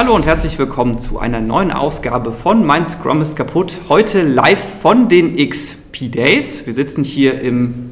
Hallo 0.00 0.14
und 0.14 0.24
herzlich 0.24 0.58
willkommen 0.58 0.98
zu 0.98 1.18
einer 1.18 1.42
neuen 1.42 1.70
Ausgabe 1.70 2.32
von 2.32 2.64
Mein 2.64 2.86
Scrum 2.86 3.20
ist 3.20 3.36
kaputt. 3.36 3.76
Heute 3.90 4.22
live 4.22 4.80
von 4.80 5.10
den 5.10 5.36
XP 5.36 6.10
Days. 6.10 6.64
Wir 6.64 6.72
sitzen 6.72 7.04
hier 7.04 7.38
im 7.42 7.90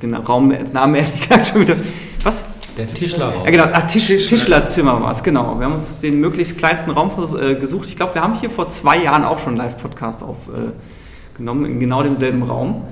den 0.00 0.14
Raum, 0.14 0.54
Name 0.72 1.00
ehrlich 1.00 1.20
gesagt 1.20 1.48
schon 1.48 1.60
wieder. 1.60 1.76
Was? 2.24 2.46
Der 2.78 2.88
Tischlerraum. 2.88 3.44
Ja, 3.44 3.50
genau, 3.50 3.64
ah, 3.64 3.82
Tisch, 3.82 4.06
Tischlerzimmer 4.06 5.02
war 5.02 5.10
es, 5.10 5.22
genau. 5.22 5.58
Wir 5.58 5.66
haben 5.66 5.74
uns 5.74 6.00
den 6.00 6.18
möglichst 6.18 6.56
kleinsten 6.56 6.92
Raum 6.92 7.10
äh, 7.38 7.56
gesucht. 7.56 7.90
Ich 7.90 7.96
glaube, 7.96 8.14
wir 8.14 8.22
haben 8.22 8.36
hier 8.36 8.48
vor 8.48 8.68
zwei 8.68 8.96
Jahren 8.96 9.24
auch 9.24 9.38
schon 9.38 9.48
einen 9.48 9.58
Live-Podcast 9.58 10.22
aufgenommen, 10.22 11.66
äh, 11.66 11.68
in 11.72 11.78
genau 11.78 12.02
demselben 12.02 12.42
Raum. 12.42 12.84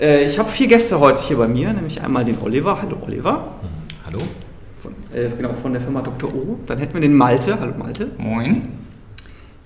Äh, 0.00 0.24
ich 0.24 0.40
habe 0.40 0.50
vier 0.50 0.66
Gäste 0.66 0.98
heute 0.98 1.22
hier 1.22 1.36
bei 1.36 1.46
mir, 1.46 1.72
nämlich 1.72 2.02
einmal 2.02 2.24
den 2.24 2.38
Oliver. 2.42 2.82
Hallo 2.82 2.96
Oliver. 3.06 3.52
Hallo. 4.04 4.18
Äh, 5.18 5.30
genau, 5.36 5.52
von 5.52 5.72
der 5.72 5.82
Firma 5.82 6.00
Dr. 6.00 6.32
O. 6.32 6.58
Dann 6.66 6.78
hätten 6.78 6.94
wir 6.94 7.00
den 7.00 7.14
Malte. 7.14 7.58
Hallo 7.60 7.72
Malte. 7.76 8.08
Moin. 8.18 8.68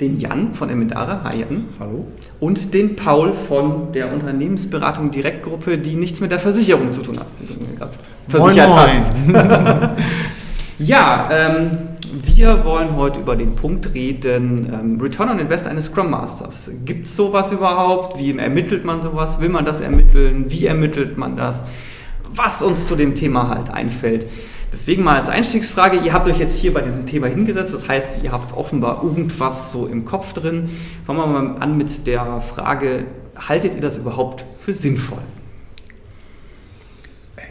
Den 0.00 0.18
Jan 0.18 0.54
von 0.54 0.70
Emendare. 0.70 1.22
Hi 1.24 1.40
Jan. 1.40 1.64
Hallo. 1.78 2.06
Und 2.40 2.72
den 2.74 2.96
Paul 2.96 3.34
von 3.34 3.92
der 3.92 4.12
Unternehmensberatung 4.12 5.10
Direktgruppe, 5.10 5.78
die 5.78 5.96
nichts 5.96 6.20
mit 6.20 6.30
der 6.30 6.38
Versicherung 6.38 6.90
zu 6.92 7.02
tun 7.02 7.18
hat. 7.18 7.26
Versichert 8.28 8.68
moin, 8.68 8.78
hast. 8.78 9.12
ja, 10.78 11.28
ähm, 11.30 11.70
wir 12.24 12.64
wollen 12.64 12.96
heute 12.96 13.20
über 13.20 13.36
den 13.36 13.54
Punkt 13.54 13.94
reden, 13.94 14.72
ähm, 14.72 15.00
Return 15.00 15.28
on 15.28 15.38
Invest 15.38 15.66
eines 15.66 15.86
Scrum 15.86 16.10
Masters. 16.10 16.70
Gibt 16.84 17.06
es 17.06 17.14
sowas 17.14 17.52
überhaupt? 17.52 18.18
Wie 18.18 18.36
ermittelt 18.36 18.84
man 18.84 19.02
sowas? 19.02 19.40
Will 19.40 19.50
man 19.50 19.64
das 19.64 19.80
ermitteln? 19.80 20.46
Wie 20.48 20.66
ermittelt 20.66 21.18
man 21.18 21.36
das? 21.36 21.64
Was 22.34 22.62
uns 22.62 22.86
zu 22.86 22.96
dem 22.96 23.14
Thema 23.14 23.48
halt 23.48 23.70
einfällt. 23.70 24.26
Deswegen 24.72 25.02
mal 25.02 25.16
als 25.16 25.28
Einstiegsfrage, 25.28 25.98
ihr 25.98 26.14
habt 26.14 26.26
euch 26.26 26.38
jetzt 26.38 26.58
hier 26.58 26.72
bei 26.72 26.80
diesem 26.80 27.04
Thema 27.04 27.26
hingesetzt, 27.26 27.74
das 27.74 27.88
heißt, 27.88 28.24
ihr 28.24 28.32
habt 28.32 28.56
offenbar 28.56 29.04
irgendwas 29.04 29.70
so 29.70 29.86
im 29.86 30.06
Kopf 30.06 30.32
drin. 30.32 30.70
Fangen 31.06 31.18
wir 31.18 31.26
mal 31.26 31.56
an 31.58 31.76
mit 31.76 32.06
der 32.06 32.40
Frage, 32.40 33.04
haltet 33.36 33.74
ihr 33.74 33.82
das 33.82 33.98
überhaupt 33.98 34.46
für 34.56 34.72
sinnvoll? 34.72 35.22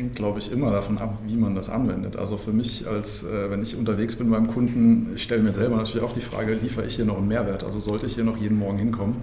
hängt, 0.01 0.15
glaube 0.15 0.39
ich, 0.39 0.51
immer 0.51 0.71
davon 0.71 0.97
ab, 0.97 1.19
wie 1.25 1.35
man 1.35 1.55
das 1.55 1.69
anwendet. 1.69 2.15
Also 2.15 2.37
für 2.37 2.51
mich, 2.51 2.87
als 2.87 3.23
äh, 3.23 3.49
wenn 3.49 3.61
ich 3.61 3.77
unterwegs 3.77 4.15
bin 4.15 4.29
beim 4.29 4.47
Kunden, 4.47 5.11
ich 5.15 5.23
stelle 5.23 5.43
mir 5.43 5.53
selber 5.53 5.77
natürlich 5.77 6.03
auch 6.03 6.13
die 6.13 6.21
Frage, 6.21 6.53
liefere 6.53 6.85
ich 6.85 6.95
hier 6.95 7.05
noch 7.05 7.17
einen 7.17 7.27
Mehrwert? 7.27 7.63
Also 7.63 7.79
sollte 7.79 8.05
ich 8.05 8.15
hier 8.15 8.23
noch 8.23 8.37
jeden 8.37 8.57
Morgen 8.57 8.77
hinkommen? 8.77 9.17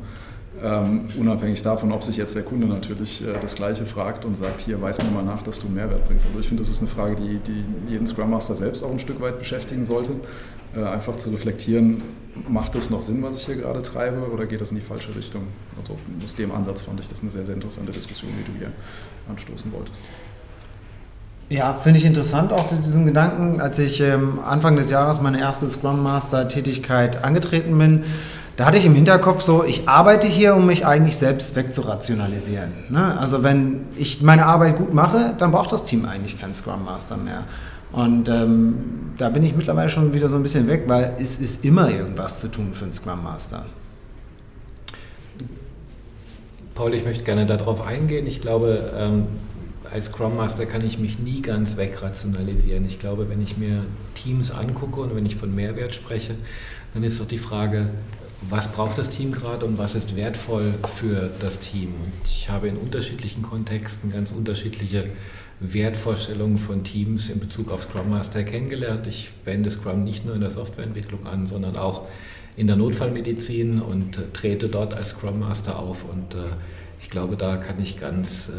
Ähm, 0.63 1.07
unabhängig 1.17 1.63
davon, 1.63 1.93
ob 1.93 2.03
sich 2.03 2.17
jetzt 2.17 2.35
der 2.35 2.43
Kunde 2.43 2.67
natürlich 2.67 3.23
äh, 3.23 3.33
das 3.41 3.55
Gleiche 3.55 3.87
fragt 3.87 4.25
und 4.25 4.37
sagt, 4.37 4.63
hier 4.63 4.81
weiß 4.81 5.03
mir 5.03 5.11
mal 5.11 5.23
nach, 5.23 5.43
dass 5.43 5.61
du 5.61 5.69
Mehrwert 5.69 6.07
bringst. 6.07 6.27
Also 6.27 6.39
ich 6.39 6.49
finde, 6.49 6.63
das 6.63 6.71
ist 6.71 6.81
eine 6.81 6.89
Frage, 6.89 7.17
die, 7.17 7.39
die 7.39 7.65
jeden 7.89 8.07
Scrum 8.07 8.31
Master 8.31 8.55
selbst 8.55 8.83
auch 8.83 8.91
ein 8.91 8.99
Stück 8.99 9.21
weit 9.21 9.39
beschäftigen 9.39 9.85
sollte. 9.85 10.13
Äh, 10.77 10.85
einfach 10.85 11.17
zu 11.17 11.31
reflektieren, 11.31 12.03
macht 12.49 12.75
es 12.75 12.91
noch 12.91 13.03
Sinn, 13.03 13.23
was 13.23 13.41
ich 13.41 13.47
hier 13.47 13.57
gerade 13.57 13.83
treibe 13.83 14.31
oder 14.31 14.47
geht 14.47 14.61
das 14.61 14.71
in 14.71 14.77
die 14.77 14.83
falsche 14.83 15.15
Richtung? 15.15 15.43
Also 15.81 15.97
aus 16.25 16.35
dem 16.35 16.53
Ansatz 16.53 16.83
fand 16.83 17.01
ich 17.01 17.09
das 17.09 17.23
eine 17.23 17.31
sehr, 17.31 17.45
sehr 17.45 17.55
interessante 17.55 17.93
Diskussion, 17.93 18.31
die 18.39 18.53
du 18.53 18.59
hier 18.59 18.73
anstoßen 19.31 19.73
wolltest. 19.73 20.05
Ja, 21.49 21.73
finde 21.73 21.99
ich 21.99 22.05
interessant 22.05 22.53
auch 22.53 22.67
diesen 22.69 23.07
Gedanken. 23.07 23.63
Als 23.63 23.79
ich 23.79 24.03
ähm, 24.03 24.39
Anfang 24.45 24.77
des 24.77 24.91
Jahres 24.91 25.23
meine 25.23 25.41
erste 25.41 25.67
Scrum 25.67 26.03
Master 26.03 26.47
Tätigkeit 26.47 27.25
angetreten 27.25 27.79
bin, 27.79 28.05
da 28.59 28.67
hatte 28.67 28.77
ich 28.77 28.85
im 28.85 28.97
Hinterkopf 28.97 29.41
so, 29.41 29.63
ich 29.63 29.89
arbeite 29.89 30.27
hier, 30.27 30.57
um 30.57 30.67
mich 30.67 30.85
eigentlich 30.85 31.17
selbst 31.17 31.55
wegzurationalisieren. 31.55 32.71
Ne? 32.89 33.17
Also 33.17 33.45
wenn 33.45 33.83
ich 33.97 34.21
meine 34.21 34.47
Arbeit 34.47 34.79
gut 34.79 34.93
mache, 34.93 35.33
dann 35.39 35.53
braucht 35.53 35.71
das 35.71 35.85
Team 35.85 36.05
eigentlich 36.05 36.41
keinen 36.41 36.57
Scrum 36.57 36.85
Master 36.85 37.17
mehr. 37.17 37.45
Und 37.93 38.29
ähm, 38.29 39.13
da 39.17 39.29
bin 39.29 39.45
ich 39.45 39.55
mittlerweile 39.55 39.89
schon 39.89 40.13
wieder 40.13 40.29
so 40.29 40.35
ein 40.35 40.43
bisschen 40.43 40.67
weg, 40.67 40.87
weil 40.89 41.15
es 41.21 41.39
ist 41.39 41.65
immer 41.65 41.89
irgendwas 41.89 42.41
zu 42.41 42.49
tun 42.49 42.75
für 42.75 42.87
einen 42.87 42.93
Scrum 42.93 43.23
Master. 43.23 43.65
Paul, 46.75 46.95
ich 46.95 47.05
möchte 47.05 47.23
gerne 47.23 47.47
darauf 47.47 47.87
eingehen. 47.87 48.27
Ich 48.27 48.41
glaube, 48.41 48.93
ähm, 48.99 49.29
als 49.95 50.07
Scrum 50.07 50.37
Master 50.37 50.67
kann 50.67 50.85
ich 50.85 50.99
mich 50.99 51.21
nie 51.21 51.43
ganz 51.43 51.77
wegrationalisieren. 51.77 52.85
Ich 52.87 52.99
glaube, 52.99 53.31
wenn 53.31 53.41
ich 53.41 53.57
mir 53.57 53.85
Teams 54.17 54.51
angucke 54.51 55.01
und 55.01 55.15
wenn 55.15 55.27
ich 55.27 55.37
von 55.37 55.55
Mehrwert 55.55 55.95
spreche, 55.95 56.35
dann 56.95 57.05
ist 57.05 57.21
doch 57.21 57.27
die 57.29 57.39
Frage, 57.39 57.91
was 58.43 58.69
braucht 58.69 58.99
das 58.99 59.11
Team 59.11 59.33
gerade 59.33 59.67
und 59.67 59.79
was 59.79 59.95
ist 59.95 60.15
wertvoll 60.15 60.75
für 60.95 61.31
das 61.41 61.59
Team. 61.59 61.95
Ich 62.25 62.49
habe 62.49 62.69
in 62.69 62.77
unterschiedlichen 62.77 63.43
Kontexten 63.43 64.13
ganz 64.13 64.31
unterschiedliche 64.31 65.07
Wertvorstellungen 65.61 66.59
von 66.59 66.85
Teams 66.85 67.31
in 67.31 67.41
Bezug 67.41 67.71
auf 67.71 67.83
Scrum 67.83 68.11
Master 68.11 68.45
kennengelernt. 68.45 69.07
Ich 69.09 69.31
wende 69.45 69.71
Scrum 69.71 70.05
nicht 70.05 70.25
nur 70.25 70.35
in 70.35 70.41
der 70.41 70.51
Softwareentwicklung 70.51 71.27
an, 71.27 71.47
sondern 71.47 71.77
auch 71.77 72.07
in 72.57 72.69
der 72.69 72.77
Notfallmedizin 72.77 73.81
und 73.81 74.19
trete 74.35 74.69
dort 74.69 74.95
als 74.95 75.11
Scrum 75.11 75.41
Master 75.41 75.79
auf 75.79 76.05
und 76.05 76.35
äh, 76.35 76.55
ich 77.01 77.11
glaube, 77.11 77.37
da 77.37 77.57
kann 77.57 77.81
ich 77.81 77.99
ganz 77.99 78.49
äh, 78.49 78.53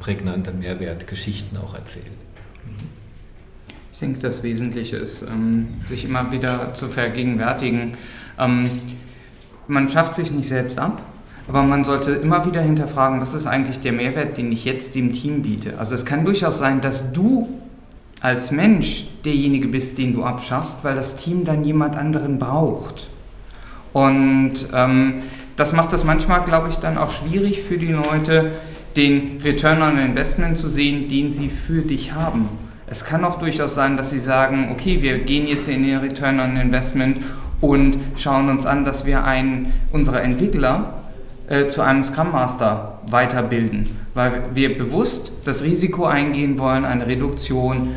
prägnante 0.00 0.52
Mehrwertgeschichten 0.52 1.58
auch 1.58 1.74
erzählen. 1.74 2.06
Ich 3.92 3.98
denke, 3.98 4.20
das 4.20 4.42
Wesentliche 4.42 4.96
ist, 4.96 5.22
ähm, 5.22 5.68
sich 5.86 6.04
immer 6.04 6.32
wieder 6.32 6.74
zu 6.74 6.88
vergegenwärtigen. 6.88 7.96
Ähm, 8.38 8.70
man 9.66 9.88
schafft 9.88 10.14
sich 10.14 10.30
nicht 10.30 10.48
selbst 10.48 10.78
ab, 10.78 11.02
aber 11.48 11.62
man 11.62 11.84
sollte 11.84 12.12
immer 12.12 12.46
wieder 12.46 12.62
hinterfragen, 12.62 13.20
was 13.20 13.34
ist 13.34 13.46
eigentlich 13.46 13.80
der 13.80 13.92
Mehrwert, 13.92 14.36
den 14.36 14.50
ich 14.50 14.64
jetzt 14.64 14.94
dem 14.94 15.12
Team 15.12 15.42
biete. 15.42 15.78
Also 15.78 15.94
es 15.94 16.06
kann 16.06 16.24
durchaus 16.24 16.58
sein, 16.58 16.80
dass 16.80 17.12
du 17.12 17.48
als 18.20 18.50
Mensch 18.50 19.06
derjenige 19.24 19.68
bist, 19.68 19.98
den 19.98 20.14
du 20.14 20.24
abschaffst, 20.24 20.78
weil 20.82 20.94
das 20.94 21.16
Team 21.16 21.44
dann 21.44 21.64
jemand 21.64 21.96
anderen 21.96 22.38
braucht. 22.38 23.08
Und 23.92 24.68
ähm, 24.72 25.22
das 25.56 25.72
macht 25.72 25.92
es 25.92 26.04
manchmal, 26.04 26.42
glaube 26.42 26.70
ich, 26.70 26.76
dann 26.76 26.96
auch 26.96 27.10
schwierig 27.12 27.62
für 27.62 27.76
die 27.76 27.92
Leute, 27.92 28.52
den 28.96 29.40
Return 29.44 29.82
on 29.82 29.98
Investment 29.98 30.58
zu 30.58 30.68
sehen, 30.68 31.08
den 31.08 31.32
sie 31.32 31.48
für 31.48 31.82
dich 31.82 32.12
haben. 32.14 32.48
Es 32.86 33.04
kann 33.04 33.24
auch 33.24 33.38
durchaus 33.38 33.74
sein, 33.74 33.96
dass 33.96 34.10
sie 34.10 34.18
sagen, 34.18 34.68
okay, 34.72 35.02
wir 35.02 35.18
gehen 35.18 35.46
jetzt 35.46 35.68
in 35.68 35.82
den 35.82 35.98
Return 35.98 36.40
on 36.40 36.56
Investment 36.56 37.18
und 37.60 37.98
schauen 38.16 38.48
uns 38.48 38.66
an, 38.66 38.84
dass 38.84 39.06
wir 39.06 39.24
einen 39.24 39.72
unserer 39.92 40.22
Entwickler 40.22 40.94
äh, 41.48 41.68
zu 41.68 41.82
einem 41.82 42.02
Scrum 42.02 42.32
Master 42.32 43.00
weiterbilden, 43.10 43.96
weil 44.14 44.44
wir 44.54 44.78
bewusst 44.78 45.32
das 45.44 45.62
Risiko 45.62 46.06
eingehen 46.06 46.58
wollen, 46.58 46.84
eine 46.84 47.06
Reduktion 47.06 47.94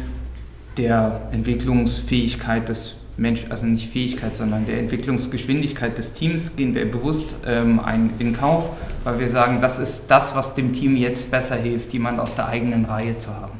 der 0.78 1.22
Entwicklungsfähigkeit 1.32 2.70
des 2.70 2.96
Mensch, 3.18 3.46
also 3.50 3.66
nicht 3.66 3.90
Fähigkeit, 3.90 4.36
sondern 4.36 4.66
der 4.68 4.78
Entwicklungsgeschwindigkeit 4.78 5.98
des 5.98 6.14
Teams 6.14 6.56
gehen 6.56 6.76
wir 6.76 6.90
bewusst 6.90 7.36
ähm, 7.46 7.80
ein, 7.80 8.12
in 8.20 8.34
Kauf, 8.38 8.72
weil 9.04 9.20
wir 9.20 9.30
sagen, 9.30 9.60
das 9.60 9.80
ist 9.80 10.06
das, 10.08 10.36
was 10.36 10.54
dem 10.54 10.72
Team 10.72 10.96
jetzt 10.96 11.32
besser 11.32 11.56
hilft, 11.56 11.94
jemand 11.94 12.20
aus 12.20 12.36
der 12.36 12.48
eigenen 12.48 12.86
Reihe 12.86 13.18
zu 13.18 13.34
haben. 13.34 13.57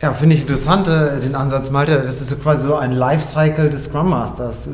Ja, 0.00 0.12
finde 0.12 0.36
ich 0.36 0.42
interessant, 0.42 0.86
äh, 0.86 1.18
den 1.18 1.34
Ansatz, 1.34 1.72
Malte. 1.72 2.00
Das 2.00 2.20
ist 2.20 2.28
so 2.28 2.36
quasi 2.36 2.68
so 2.68 2.76
ein 2.76 2.92
Lifecycle 2.92 3.68
des 3.68 3.86
Scrum 3.86 4.10
Masters, 4.10 4.68
äh, 4.68 4.70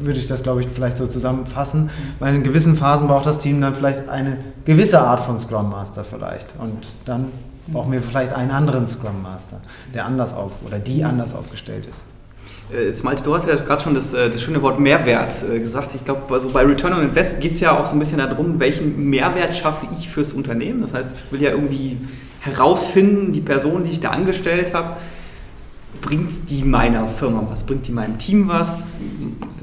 würde 0.00 0.18
ich 0.18 0.28
das, 0.28 0.42
glaube 0.42 0.62
ich, 0.62 0.68
vielleicht 0.68 0.96
so 0.96 1.06
zusammenfassen. 1.06 1.90
Weil 2.20 2.36
in 2.36 2.42
gewissen 2.42 2.74
Phasen 2.74 3.06
braucht 3.06 3.26
das 3.26 3.38
Team 3.38 3.60
dann 3.60 3.74
vielleicht 3.74 4.08
eine 4.08 4.38
gewisse 4.64 4.98
Art 4.98 5.20
von 5.20 5.38
Scrum 5.38 5.68
Master 5.68 6.04
vielleicht. 6.04 6.54
Und 6.58 6.86
dann 7.04 7.26
brauchen 7.66 7.92
wir 7.92 8.00
vielleicht 8.00 8.32
einen 8.32 8.50
anderen 8.50 8.88
Scrum 8.88 9.20
Master, 9.22 9.60
der 9.92 10.06
anders 10.06 10.32
auf 10.32 10.52
oder 10.66 10.78
die 10.78 11.04
anders 11.04 11.34
aufgestellt 11.34 11.86
ist. 11.86 12.04
Äh, 12.74 12.94
Malte, 13.04 13.24
du 13.24 13.34
hast 13.34 13.46
ja 13.46 13.56
gerade 13.56 13.82
schon 13.82 13.94
das, 13.94 14.12
das, 14.12 14.40
schöne 14.40 14.62
Wort 14.62 14.80
Mehrwert 14.80 15.34
gesagt. 15.62 15.94
Ich 15.94 16.06
glaube, 16.06 16.32
also 16.32 16.48
bei 16.48 16.62
Return 16.62 16.94
on 16.94 17.02
Invest 17.02 17.40
geht 17.40 17.52
es 17.52 17.60
ja 17.60 17.78
auch 17.78 17.88
so 17.88 17.92
ein 17.92 17.98
bisschen 17.98 18.16
darum, 18.16 18.58
welchen 18.58 19.10
Mehrwert 19.10 19.54
schaffe 19.54 19.86
ich 19.98 20.08
fürs 20.08 20.32
Unternehmen. 20.32 20.80
Das 20.80 20.94
heißt, 20.94 21.18
ich 21.18 21.32
will 21.32 21.42
ja 21.42 21.50
irgendwie 21.50 21.98
herausfinden, 22.42 23.32
die 23.32 23.40
Person, 23.40 23.84
die 23.84 23.90
ich 23.90 24.00
da 24.00 24.10
angestellt 24.10 24.74
habe, 24.74 24.96
bringt 26.00 26.50
die 26.50 26.64
meiner 26.64 27.08
Firma 27.08 27.46
was, 27.48 27.64
bringt 27.64 27.86
die 27.86 27.92
meinem 27.92 28.18
Team 28.18 28.48
was? 28.48 28.92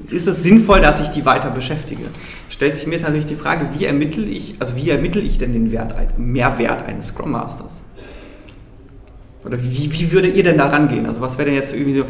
Ist 0.09 0.27
es 0.27 0.41
sinnvoll, 0.41 0.81
dass 0.81 1.01
ich 1.01 1.09
die 1.09 1.25
weiter 1.25 1.49
beschäftige? 1.51 2.03
Stellt 2.49 2.75
sich 2.75 2.87
mir 2.87 2.93
jetzt 2.93 3.03
natürlich 3.03 3.27
die 3.27 3.35
Frage, 3.35 3.69
wie 3.77 3.85
ermittle 3.85 4.25
ich, 4.25 4.55
also 4.59 4.75
wie 4.75 4.89
ermittle 4.89 5.21
ich 5.21 5.37
denn 5.37 5.51
den 5.51 5.71
Wert, 5.71 5.93
Mehrwert 6.17 6.83
eines 6.85 7.07
Scrum 7.07 7.31
Masters? 7.31 7.81
Oder 9.43 9.61
wie, 9.61 9.91
wie 9.91 10.11
würdet 10.11 10.35
ihr 10.35 10.43
denn 10.43 10.57
da 10.57 10.67
rangehen? 10.67 11.05
Also 11.05 11.21
was 11.21 11.37
wäre 11.37 11.45
denn 11.45 11.55
jetzt 11.55 11.73
irgendwie 11.73 11.97
so, 11.97 12.05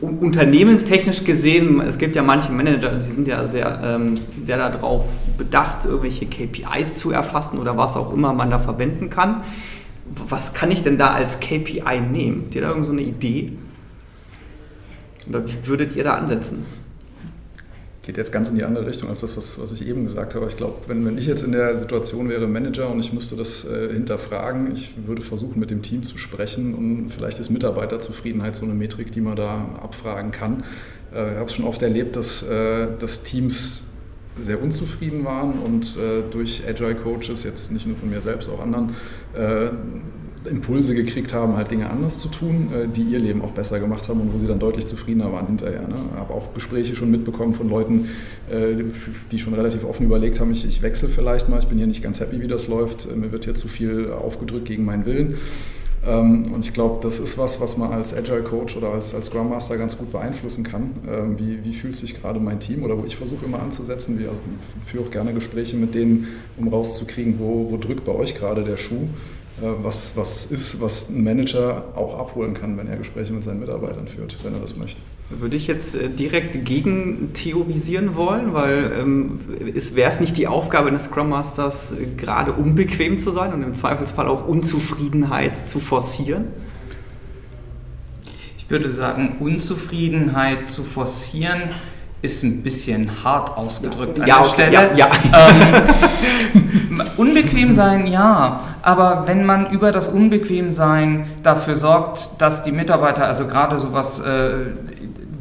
unternehmenstechnisch 0.00 1.24
gesehen, 1.24 1.80
es 1.80 1.98
gibt 1.98 2.16
ja 2.16 2.22
manche 2.22 2.52
Manager, 2.52 2.94
die 2.94 3.12
sind 3.12 3.26
ja 3.28 3.46
sehr, 3.46 3.80
ähm, 3.84 4.14
sehr 4.42 4.56
darauf 4.56 5.08
bedacht, 5.36 5.84
irgendwelche 5.84 6.26
KPIs 6.26 6.98
zu 6.98 7.10
erfassen 7.10 7.58
oder 7.58 7.76
was 7.76 7.96
auch 7.96 8.12
immer 8.12 8.32
man 8.32 8.50
da 8.50 8.58
verwenden 8.58 9.10
kann. 9.10 9.42
Was 10.28 10.52
kann 10.54 10.70
ich 10.70 10.82
denn 10.82 10.98
da 10.98 11.08
als 11.08 11.40
KPI 11.40 12.00
nehmen? 12.00 12.42
Habt 12.44 12.54
ihr 12.54 12.62
da 12.62 12.68
irgendeine 12.68 13.02
so 13.02 13.08
Idee? 13.08 13.52
Oder 15.28 15.46
wie 15.46 15.54
würdet 15.64 15.96
ihr 15.96 16.04
da 16.04 16.14
ansetzen? 16.14 16.66
Geht 18.02 18.16
jetzt 18.16 18.32
ganz 18.32 18.50
in 18.50 18.56
die 18.56 18.64
andere 18.64 18.86
Richtung 18.86 19.08
als 19.08 19.20
das, 19.20 19.36
was, 19.36 19.60
was 19.60 19.70
ich 19.72 19.86
eben 19.86 20.02
gesagt 20.02 20.34
habe. 20.34 20.46
Ich 20.48 20.56
glaube, 20.56 20.74
wenn, 20.88 21.06
wenn 21.06 21.16
ich 21.16 21.26
jetzt 21.26 21.44
in 21.44 21.52
der 21.52 21.78
Situation 21.78 22.28
wäre, 22.28 22.48
Manager, 22.48 22.90
und 22.90 22.98
ich 22.98 23.12
müsste 23.12 23.36
das 23.36 23.64
äh, 23.64 23.92
hinterfragen, 23.92 24.72
ich 24.72 24.94
würde 25.06 25.22
versuchen, 25.22 25.60
mit 25.60 25.70
dem 25.70 25.82
Team 25.82 26.02
zu 26.02 26.18
sprechen 26.18 26.74
und 26.74 27.10
vielleicht 27.10 27.38
ist 27.38 27.50
Mitarbeiterzufriedenheit 27.50 28.56
so 28.56 28.64
eine 28.64 28.74
Metrik, 28.74 29.12
die 29.12 29.20
man 29.20 29.36
da 29.36 29.78
abfragen 29.80 30.32
kann. 30.32 30.64
Äh, 31.14 31.32
ich 31.32 31.36
habe 31.36 31.44
es 31.44 31.54
schon 31.54 31.64
oft 31.64 31.80
erlebt, 31.82 32.16
dass, 32.16 32.42
äh, 32.42 32.88
dass 32.98 33.22
Teams 33.22 33.84
sehr 34.40 34.60
unzufrieden 34.60 35.24
waren 35.24 35.58
und 35.60 35.96
äh, 35.96 36.22
durch 36.30 36.64
Agile 36.66 36.96
Coaches, 36.96 37.44
jetzt 37.44 37.70
nicht 37.70 37.86
nur 37.86 37.96
von 37.96 38.10
mir 38.10 38.20
selbst, 38.20 38.48
auch 38.48 38.60
anderen, 38.60 38.96
äh, 39.34 39.68
Impulse 40.48 40.94
gekriegt 40.94 41.32
haben, 41.32 41.56
halt 41.56 41.70
Dinge 41.70 41.90
anders 41.90 42.18
zu 42.18 42.28
tun, 42.28 42.72
äh, 42.72 42.88
die 42.88 43.02
ihr 43.02 43.18
Leben 43.18 43.42
auch 43.42 43.52
besser 43.52 43.80
gemacht 43.80 44.08
haben 44.08 44.20
und 44.20 44.32
wo 44.32 44.38
sie 44.38 44.46
dann 44.46 44.58
deutlich 44.58 44.86
zufriedener 44.86 45.32
waren 45.32 45.46
hinterher. 45.46 45.86
Ne? 45.86 45.96
Habe 46.16 46.34
auch 46.34 46.54
Gespräche 46.54 46.96
schon 46.96 47.10
mitbekommen 47.10 47.54
von 47.54 47.68
Leuten, 47.68 48.08
äh, 48.50 48.82
die 49.30 49.38
schon 49.38 49.54
relativ 49.54 49.84
offen 49.84 50.06
überlegt 50.06 50.40
haben, 50.40 50.50
ich, 50.52 50.66
ich 50.66 50.82
wechsle 50.82 51.08
vielleicht 51.08 51.48
mal, 51.48 51.58
ich 51.58 51.66
bin 51.66 51.78
hier 51.78 51.86
nicht 51.86 52.02
ganz 52.02 52.20
happy, 52.20 52.40
wie 52.40 52.48
das 52.48 52.68
läuft, 52.68 53.08
äh, 53.10 53.16
mir 53.16 53.32
wird 53.32 53.44
hier 53.44 53.54
zu 53.54 53.68
viel 53.68 54.10
aufgedrückt 54.10 54.66
gegen 54.66 54.84
meinen 54.84 55.06
Willen. 55.06 55.36
Ähm, 56.04 56.52
und 56.52 56.64
ich 56.64 56.74
glaube, 56.74 56.98
das 57.00 57.20
ist 57.20 57.38
was, 57.38 57.60
was 57.60 57.76
man 57.76 57.92
als 57.92 58.12
Agile 58.16 58.42
Coach 58.42 58.76
oder 58.76 58.88
als, 58.88 59.14
als 59.14 59.26
Scrum 59.26 59.50
Master 59.50 59.76
ganz 59.76 59.96
gut 59.96 60.10
beeinflussen 60.10 60.64
kann. 60.64 60.90
Ähm, 61.08 61.38
wie, 61.38 61.64
wie 61.64 61.72
fühlt 61.72 61.94
sich 61.94 62.20
gerade 62.20 62.40
mein 62.40 62.58
Team 62.58 62.82
oder 62.82 62.98
wo 62.98 63.04
ich 63.04 63.14
versuche 63.14 63.44
immer 63.44 63.60
anzusetzen. 63.60 64.18
Wir 64.18 64.30
führen 64.84 65.06
auch 65.06 65.10
gerne 65.12 65.32
Gespräche 65.32 65.76
mit 65.76 65.94
denen, 65.94 66.26
um 66.56 66.66
rauszukriegen, 66.68 67.38
wo, 67.38 67.70
wo 67.70 67.76
drückt 67.76 68.04
bei 68.04 68.12
euch 68.12 68.34
gerade 68.34 68.64
der 68.64 68.76
Schuh 68.76 69.06
was, 69.60 70.12
was 70.16 70.46
ist, 70.46 70.80
was 70.80 71.08
ein 71.10 71.22
Manager 71.22 71.84
auch 71.94 72.18
abholen 72.18 72.54
kann, 72.54 72.76
wenn 72.78 72.88
er 72.88 72.96
Gespräche 72.96 73.32
mit 73.32 73.42
seinen 73.42 73.60
Mitarbeitern 73.60 74.08
führt, 74.08 74.36
wenn 74.44 74.54
er 74.54 74.60
das 74.60 74.76
möchte. 74.76 75.00
Würde 75.30 75.56
ich 75.56 75.66
jetzt 75.66 75.94
äh, 75.94 76.08
direkt 76.08 76.64
gegen 76.64 77.32
theorisieren 77.32 78.16
wollen, 78.16 78.54
weil 78.54 78.92
ähm, 78.98 79.40
wäre 79.94 80.10
es 80.10 80.20
nicht 80.20 80.36
die 80.36 80.46
Aufgabe 80.46 80.88
eines 80.88 81.04
Scrum 81.04 81.30
Masters, 81.30 81.92
äh, 81.92 82.06
gerade 82.16 82.52
unbequem 82.52 83.18
zu 83.18 83.30
sein 83.30 83.52
und 83.52 83.62
im 83.62 83.74
Zweifelsfall 83.74 84.26
auch 84.26 84.46
Unzufriedenheit 84.46 85.56
zu 85.56 85.80
forcieren? 85.80 86.46
Ich 88.58 88.68
würde 88.68 88.90
sagen, 88.90 89.36
Unzufriedenheit 89.40 90.68
zu 90.70 90.82
forcieren 90.82 91.60
ist 92.22 92.42
ein 92.42 92.62
bisschen 92.62 93.24
hart 93.24 93.56
ausgedrückt 93.56 94.18
ja, 94.18 94.22
an 94.22 94.26
der 94.26 94.40
okay, 94.40 94.48
Stelle. 94.48 94.72
Ja, 94.72 94.96
ja. 94.96 95.10
Ähm, 96.54 97.02
unbequem 97.16 97.74
sein, 97.74 98.06
ja. 98.06 98.71
Aber 98.82 99.24
wenn 99.26 99.44
man 99.44 99.70
über 99.70 99.92
das 99.92 100.08
Unbequemsein 100.08 101.26
dafür 101.42 101.76
sorgt, 101.76 102.40
dass 102.40 102.62
die 102.62 102.72
Mitarbeiter, 102.72 103.26
also 103.26 103.46
gerade 103.46 103.78
sowas 103.78 104.20
äh, 104.20 104.66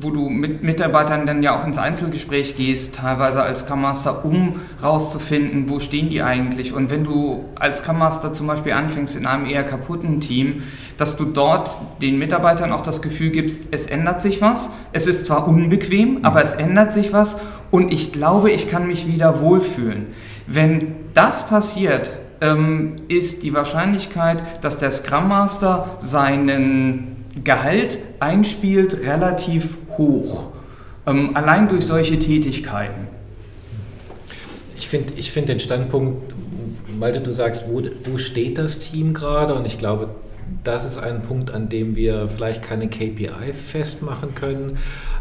wo 0.03 0.09
du 0.09 0.29
mit 0.29 0.63
Mitarbeitern 0.63 1.25
dann 1.25 1.43
ja 1.43 1.55
auch 1.55 1.65
ins 1.65 1.77
Einzelgespräch 1.77 2.55
gehst, 2.55 2.95
teilweise 2.95 3.43
als 3.43 3.61
Scrum 3.61 3.81
Master, 3.81 4.25
um 4.25 4.59
rauszufinden, 4.81 5.69
wo 5.69 5.79
stehen 5.79 6.09
die 6.09 6.23
eigentlich. 6.23 6.73
Und 6.73 6.89
wenn 6.89 7.03
du 7.03 7.45
als 7.55 7.79
Scrum 7.79 7.99
Master 7.99 8.33
zum 8.33 8.47
Beispiel 8.47 8.73
anfängst 8.73 9.15
in 9.15 9.25
einem 9.25 9.45
eher 9.45 9.63
kaputten 9.63 10.19
Team, 10.19 10.63
dass 10.97 11.17
du 11.17 11.25
dort 11.25 11.77
den 12.01 12.17
Mitarbeitern 12.17 12.71
auch 12.71 12.81
das 12.81 13.01
Gefühl 13.01 13.29
gibst, 13.29 13.67
es 13.71 13.87
ändert 13.87 14.21
sich 14.21 14.41
was. 14.41 14.71
Es 14.91 15.07
ist 15.07 15.25
zwar 15.25 15.47
unbequem, 15.47 16.19
aber 16.23 16.41
es 16.41 16.53
ändert 16.53 16.93
sich 16.93 17.13
was 17.13 17.39
und 17.69 17.91
ich 17.91 18.11
glaube, 18.11 18.51
ich 18.51 18.69
kann 18.69 18.87
mich 18.87 19.07
wieder 19.07 19.39
wohlfühlen. 19.41 20.07
Wenn 20.47 20.95
das 21.13 21.47
passiert, 21.47 22.11
ähm, 22.41 22.95
ist 23.07 23.43
die 23.43 23.53
Wahrscheinlichkeit, 23.53 24.43
dass 24.63 24.77
der 24.77 24.91
Scrum 24.91 25.29
Master 25.29 25.97
seinen 25.99 27.25
Gehalt 27.43 27.99
einspielt, 28.19 29.05
relativ 29.05 29.77
hoch. 29.97 30.47
Ähm, 31.07 31.35
allein 31.35 31.69
durch 31.69 31.85
solche 31.85 32.19
Tätigkeiten. 32.19 33.07
Ich 34.75 34.89
finde 34.89 35.13
ich 35.15 35.31
find 35.31 35.47
den 35.47 35.59
Standpunkt, 35.59 36.33
Malte, 36.99 37.21
du 37.21 37.33
sagst, 37.33 37.65
wo, 37.67 37.81
wo 38.03 38.17
steht 38.17 38.57
das 38.57 38.79
Team 38.79 39.13
gerade? 39.13 39.53
Und 39.53 39.65
ich 39.65 39.77
glaube, 39.77 40.09
das 40.63 40.85
ist 40.85 40.97
ein 40.97 41.21
Punkt, 41.21 41.51
an 41.51 41.69
dem 41.69 41.95
wir 41.95 42.27
vielleicht 42.27 42.61
keine 42.61 42.87
KPI 42.87 43.53
festmachen 43.53 44.35
können, 44.35 44.77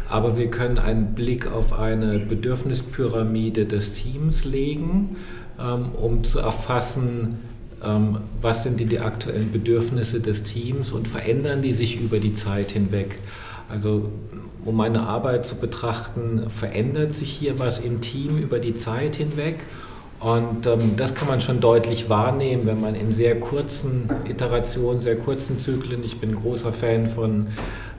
aber 0.09 0.37
wir 0.37 0.51
können 0.51 0.77
einen 0.77 1.15
Blick 1.15 1.47
auf 1.51 1.79
eine 1.79 2.19
Bedürfnispyramide 2.19 3.65
des 3.65 3.93
Teams 3.93 4.45
legen, 4.45 5.15
um 5.61 6.23
zu 6.23 6.39
erfassen, 6.39 7.39
ähm, 7.83 8.17
was 8.41 8.63
sind 8.63 8.79
die, 8.79 8.85
die 8.85 8.99
aktuellen 8.99 9.51
Bedürfnisse 9.51 10.19
des 10.19 10.43
Teams 10.43 10.91
und 10.91 11.07
verändern 11.07 11.61
die 11.61 11.71
sich 11.71 11.99
über 11.99 12.19
die 12.19 12.35
Zeit 12.35 12.71
hinweg. 12.71 13.17
Also 13.69 14.09
um 14.65 14.75
meine 14.75 15.01
Arbeit 15.01 15.45
zu 15.45 15.55
betrachten, 15.55 16.49
verändert 16.49 17.13
sich 17.13 17.31
hier 17.31 17.57
was 17.57 17.79
im 17.79 18.01
Team 18.01 18.37
über 18.37 18.59
die 18.59 18.75
Zeit 18.75 19.15
hinweg. 19.15 19.65
Und 20.21 20.67
ähm, 20.67 20.95
das 20.97 21.15
kann 21.15 21.27
man 21.27 21.41
schon 21.41 21.59
deutlich 21.59 22.07
wahrnehmen, 22.07 22.67
wenn 22.67 22.79
man 22.79 22.93
in 22.93 23.11
sehr 23.11 23.39
kurzen 23.39 24.07
Iterationen, 24.29 25.01
sehr 25.01 25.17
kurzen 25.17 25.57
Zyklen, 25.57 26.03
ich 26.03 26.19
bin 26.19 26.35
großer 26.35 26.71
Fan 26.71 27.09
von, 27.09 27.47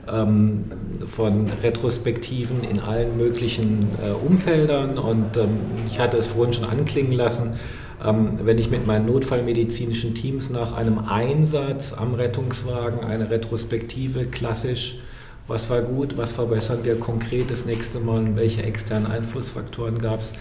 ähm, 0.09 0.63
von 1.05 1.47
Retrospektiven 1.61 2.63
in 2.63 2.79
allen 2.79 3.17
möglichen 3.17 3.89
äh, 4.01 4.11
Umfeldern 4.25 4.97
und 4.97 5.35
ähm, 5.35 5.57
ich 5.89 5.99
hatte 5.99 6.15
es 6.15 6.27
vorhin 6.27 6.53
schon 6.53 6.63
anklingen 6.63 7.11
lassen, 7.11 7.57
ähm, 8.01 8.39
wenn 8.41 8.57
ich 8.57 8.71
mit 8.71 8.87
meinen 8.87 9.05
notfallmedizinischen 9.05 10.15
Teams 10.15 10.49
nach 10.49 10.77
einem 10.77 10.99
Einsatz 10.99 11.91
am 11.91 12.13
Rettungswagen 12.13 13.01
eine 13.01 13.29
Retrospektive 13.29 14.23
klassisch, 14.27 14.99
was 15.47 15.69
war 15.69 15.81
gut, 15.81 16.17
was 16.17 16.31
verbessern 16.31 16.79
wir 16.83 16.97
konkret 16.97 17.51
das 17.51 17.65
nächste 17.65 17.99
Mal 17.99 18.19
und 18.19 18.37
welche 18.37 18.63
externen 18.63 19.11
Einflussfaktoren 19.11 19.99
gab 19.99 20.21
es, 20.21 20.31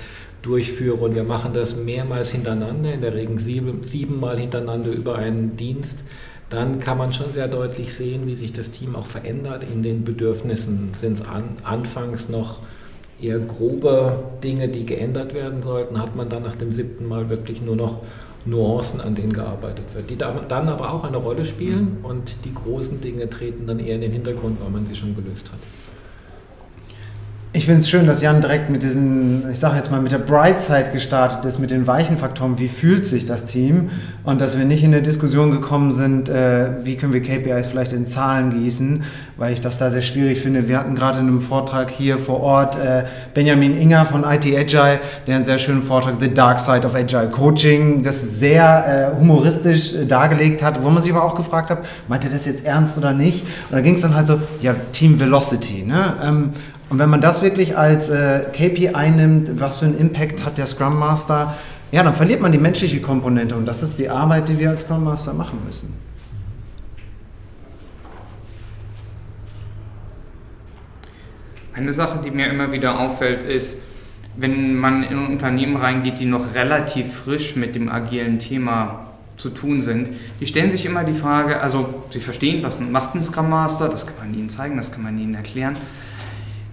durchführe. 0.42 0.96
Und 0.96 1.14
wir 1.14 1.24
machen 1.24 1.52
das 1.52 1.76
mehrmals 1.76 2.30
hintereinander, 2.30 2.92
in 2.92 3.00
der 3.00 3.14
Regel 3.14 3.38
sieben, 3.38 3.82
siebenmal 3.82 4.38
hintereinander 4.38 4.90
über 4.90 5.16
einen 5.16 5.56
Dienst. 5.56 6.04
Dann 6.50 6.80
kann 6.80 6.98
man 6.98 7.12
schon 7.14 7.32
sehr 7.32 7.48
deutlich 7.48 7.94
sehen, 7.94 8.26
wie 8.26 8.34
sich 8.34 8.52
das 8.52 8.70
Team 8.70 8.94
auch 8.94 9.06
verändert 9.06 9.64
in 9.64 9.82
den 9.82 10.04
Bedürfnissen. 10.04 10.90
Sind 10.94 11.14
es 11.14 11.26
an, 11.26 11.44
anfangs 11.62 12.28
noch 12.28 12.58
eher 13.20 13.38
grobe 13.38 14.18
Dinge, 14.42 14.68
die 14.68 14.84
geändert 14.84 15.32
werden 15.32 15.60
sollten, 15.60 16.00
hat 16.00 16.16
man 16.16 16.28
dann 16.28 16.42
nach 16.42 16.56
dem 16.56 16.72
siebten 16.72 17.08
Mal 17.08 17.30
wirklich 17.30 17.62
nur 17.62 17.76
noch 17.76 18.02
Nuancen, 18.44 19.00
an 19.00 19.14
denen 19.14 19.32
gearbeitet 19.32 19.84
wird, 19.94 20.10
die 20.10 20.16
dann 20.16 20.68
aber 20.68 20.92
auch 20.92 21.04
eine 21.04 21.16
Rolle 21.16 21.44
spielen 21.44 21.98
und 22.02 22.36
die 22.44 22.52
großen 22.52 23.00
Dinge 23.00 23.30
treten 23.30 23.66
dann 23.66 23.78
eher 23.78 23.94
in 23.94 24.00
den 24.00 24.12
Hintergrund, 24.12 24.60
weil 24.60 24.70
man 24.70 24.84
sie 24.84 24.96
schon 24.96 25.14
gelöst 25.14 25.50
hat. 25.52 25.60
Ich 27.54 27.66
finde 27.66 27.82
es 27.82 27.90
schön, 27.90 28.06
dass 28.06 28.22
Jan 28.22 28.40
direkt 28.40 28.70
mit 28.70 28.82
diesen, 28.82 29.50
ich 29.52 29.58
sage 29.58 29.76
jetzt 29.76 29.90
mal, 29.90 30.00
mit 30.00 30.10
der 30.10 30.16
Bright 30.16 30.58
Side 30.58 30.87
gestartet 30.90 31.44
ist, 31.44 31.58
mit 31.58 31.70
den 31.70 31.87
weichen 31.87 32.16
Faktoren, 32.16 32.58
wie 32.58 32.66
fühlt 32.66 33.06
sich 33.06 33.26
das 33.26 33.44
Team 33.44 33.90
und 34.25 34.40
dass 34.40 34.56
wir 34.56 34.64
nicht 34.64 34.82
in 34.82 34.91
der 34.91 35.03
Diskussion 35.03 35.50
gekommen 35.50 35.93
sind, 35.93 36.31
äh, 36.31 36.70
wie 36.82 36.96
können 36.96 37.12
wir 37.12 37.22
KPIs 37.22 37.67
vielleicht 37.67 37.93
in 37.93 38.06
Zahlen 38.06 38.58
gießen, 38.58 39.03
weil 39.36 39.53
ich 39.53 39.60
das 39.60 39.76
da 39.76 39.91
sehr 39.91 40.00
schwierig 40.00 40.41
finde. 40.41 40.67
Wir 40.67 40.79
hatten 40.79 40.94
gerade 40.94 41.19
in 41.19 41.26
einem 41.26 41.43
Vortrag 41.43 41.91
hier 41.91 42.17
vor 42.17 42.41
Ort 42.41 42.79
äh, 42.82 43.05
Benjamin 43.34 43.76
Inger 43.76 44.06
von 44.06 44.24
IT 44.24 44.46
Agile, 44.46 45.00
der 45.26 45.36
einen 45.36 45.44
sehr 45.44 45.58
schönen 45.58 45.82
Vortrag, 45.82 46.15
The 46.20 46.32
Dark 46.32 46.58
Side 46.58 46.86
of 46.86 46.94
Agile 46.94 47.29
Coaching, 47.29 48.03
das 48.03 48.38
sehr 48.38 49.12
äh, 49.12 49.20
humoristisch 49.20 49.94
äh, 49.94 50.06
dargelegt 50.06 50.62
hat, 50.62 50.82
wo 50.82 50.88
man 50.88 51.03
sich 51.03 51.12
aber 51.12 51.22
auch 51.22 51.34
gefragt 51.34 51.69
hat, 51.69 51.84
meint 52.08 52.24
er 52.24 52.31
das 52.31 52.46
jetzt 52.46 52.65
ernst 52.65 52.96
oder 52.96 53.12
nicht? 53.12 53.43
Und 53.69 53.72
da 53.72 53.82
ging 53.82 53.96
es 53.96 54.00
dann 54.00 54.15
halt 54.15 54.26
so, 54.26 54.41
ja, 54.62 54.74
Team 54.93 55.20
Velocity, 55.20 55.82
ne? 55.82 56.15
Ähm, 56.24 56.50
und 56.93 56.99
wenn 56.99 57.08
man 57.08 57.22
das 57.22 57.41
wirklich 57.41 57.75
als 57.75 58.11
äh, 58.11 58.41
KPI 58.53 59.13
nimmt, 59.17 59.58
was 59.58 59.79
für 59.79 59.87
einen 59.87 59.96
Impact 59.96 60.44
hat 60.44 60.58
der 60.58 60.67
Scrum 60.67 60.99
Master, 60.99 61.56
ja, 61.91 62.03
dann 62.03 62.13
verliert 62.13 62.43
man 62.43 62.53
die 62.53 62.58
menschliche 62.58 63.01
Komponente 63.01 63.56
und 63.56 63.65
das 63.65 63.82
ist 63.82 63.99
die 63.99 64.11
Arbeit, 64.11 64.51
die 64.51 64.58
wir 64.58 64.69
als 64.69 64.82
Scrum 64.82 65.03
Master 65.03 65.32
machen 65.32 65.58
müssen. 65.65 65.94
Eine 71.72 71.94
Sache, 71.94 72.20
die 72.22 72.31
mir 72.31 72.51
immer 72.51 72.72
wieder 72.72 73.01
auffällt, 73.01 73.43
ist, 73.43 73.79
wenn 74.37 74.77
man 74.77 75.03
in 75.03 75.17
Unternehmen 75.29 75.77
reingeht, 75.77 76.19
die 76.19 76.27
noch 76.27 76.55
relativ 76.55 77.11
frisch 77.11 77.56
mit 77.56 77.75
dem 77.75 77.89
agilen 77.89 78.39
Thema 78.39 79.06
zu 79.39 79.49
tun 79.49 79.81
sind, 79.81 80.11
die 80.41 80.46
stellen 80.46 80.70
sich 80.70 80.84
immer 80.84 81.05
die 81.05 81.15
Frage, 81.15 81.58
also 81.58 82.05
sie 82.11 82.20
verstehen, 82.20 82.63
was 82.63 82.81
macht 82.81 83.15
ein 83.15 83.22
Scrum 83.22 83.49
Master, 83.49 83.89
das 83.89 84.06
kann 84.06 84.17
man 84.19 84.34
ihnen 84.39 84.51
zeigen, 84.51 84.77
das 84.77 84.93
kann 84.93 85.03
man 85.03 85.19
ihnen 85.19 85.34
erklären, 85.34 85.79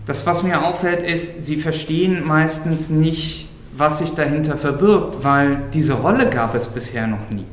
das, 0.09 0.25
was 0.25 0.41
mir 0.41 0.65
auffällt, 0.65 1.03
ist, 1.03 1.43
sie 1.43 1.57
verstehen 1.57 2.25
meistens 2.25 2.89
nicht, 2.89 3.47
was 3.77 3.99
sich 3.99 4.15
dahinter 4.15 4.57
verbirgt, 4.57 5.23
weil 5.23 5.61
diese 5.71 5.93
Rolle 5.93 6.31
gab 6.31 6.55
es 6.55 6.65
bisher 6.65 7.05
noch 7.05 7.29
nie. 7.29 7.45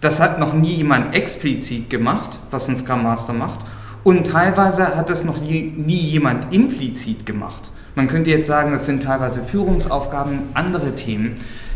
Das 0.00 0.18
hat 0.18 0.40
noch 0.40 0.54
nie 0.54 0.76
jemand 0.76 1.14
explizit 1.14 1.90
gemacht, 1.90 2.38
was 2.50 2.66
ein 2.66 2.78
Scrum 2.78 3.02
Master 3.02 3.34
macht. 3.34 3.58
Und 4.04 4.26
teilweise 4.26 4.96
hat 4.96 5.10
es 5.10 5.22
noch 5.22 5.42
nie, 5.42 5.64
nie 5.64 5.98
jemand 5.98 6.50
implizit 6.54 7.26
gemacht. 7.26 7.70
Man 7.94 8.08
könnte 8.08 8.30
jetzt 8.30 8.46
sagen, 8.46 8.72
das 8.72 8.86
sind 8.86 9.02
teilweise 9.02 9.42
Führungsaufgaben, 9.42 10.44
andere 10.54 10.96
Themen. 10.96 11.34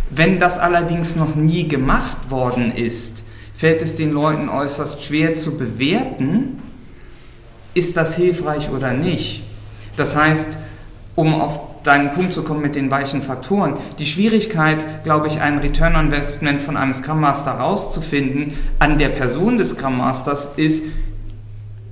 Wenn 0.08 0.40
das 0.40 0.58
allerdings 0.58 1.14
noch 1.14 1.34
nie 1.34 1.68
gemacht 1.68 2.30
worden 2.30 2.74
ist, 2.74 3.26
fällt 3.54 3.82
es 3.82 3.96
den 3.96 4.14
Leuten 4.14 4.48
äußerst 4.48 5.04
schwer 5.04 5.34
zu 5.34 5.58
bewerten, 5.58 6.62
ist 7.74 7.98
das 7.98 8.16
hilfreich 8.16 8.70
oder 8.70 8.94
nicht. 8.94 9.42
Das 9.96 10.16
heißt, 10.16 10.56
um 11.14 11.40
auf 11.40 11.60
deinen 11.86 12.12
Punkt 12.12 12.32
zu 12.32 12.42
kommen 12.42 12.62
mit 12.62 12.74
den 12.74 12.90
weichen 12.90 13.22
Faktoren. 13.22 13.74
Die 13.98 14.06
Schwierigkeit, 14.06 15.04
glaube 15.04 15.28
ich, 15.28 15.40
ein 15.40 15.58
Return 15.58 15.94
on 15.94 16.06
Investment 16.06 16.60
von 16.60 16.76
einem 16.76 16.92
Scrum 16.92 17.20
Master 17.20 17.52
rauszufinden 17.52 18.54
an 18.78 18.98
der 18.98 19.10
Person 19.10 19.56
des 19.58 19.70
Scrum 19.70 19.98
Masters 19.98 20.52
ist, 20.56 20.84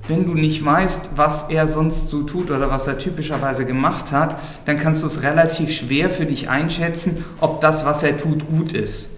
wenn 0.07 0.27
du 0.27 0.35
nicht 0.35 0.63
weißt, 0.63 1.11
was 1.17 1.49
er 1.49 1.67
sonst 1.67 2.09
so 2.09 2.25
tut 2.25 2.51
oder 2.51 2.71
was 2.71 2.87
er 2.87 2.99
typischerweise 2.99 3.65
gemacht 3.65 4.13
hat, 4.13 4.37
dann 4.67 4.79
kannst 4.79 5.03
du 5.03 5.07
es 5.07 5.23
relativ 5.23 5.73
schwer 5.73 6.11
für 6.11 6.27
dich 6.27 6.51
einschätzen, 6.51 7.25
ob 7.41 7.63
das, 7.63 7.87
was 7.87 8.03
er 8.03 8.17
tut, 8.19 8.47
gut 8.47 8.73
ist. 8.73 9.11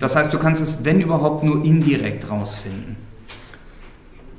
Das 0.00 0.16
heißt, 0.16 0.32
du 0.32 0.38
kannst 0.38 0.62
es, 0.62 0.84
wenn 0.84 1.00
überhaupt, 1.00 1.44
nur 1.44 1.64
indirekt 1.64 2.30
rausfinden. 2.30 3.07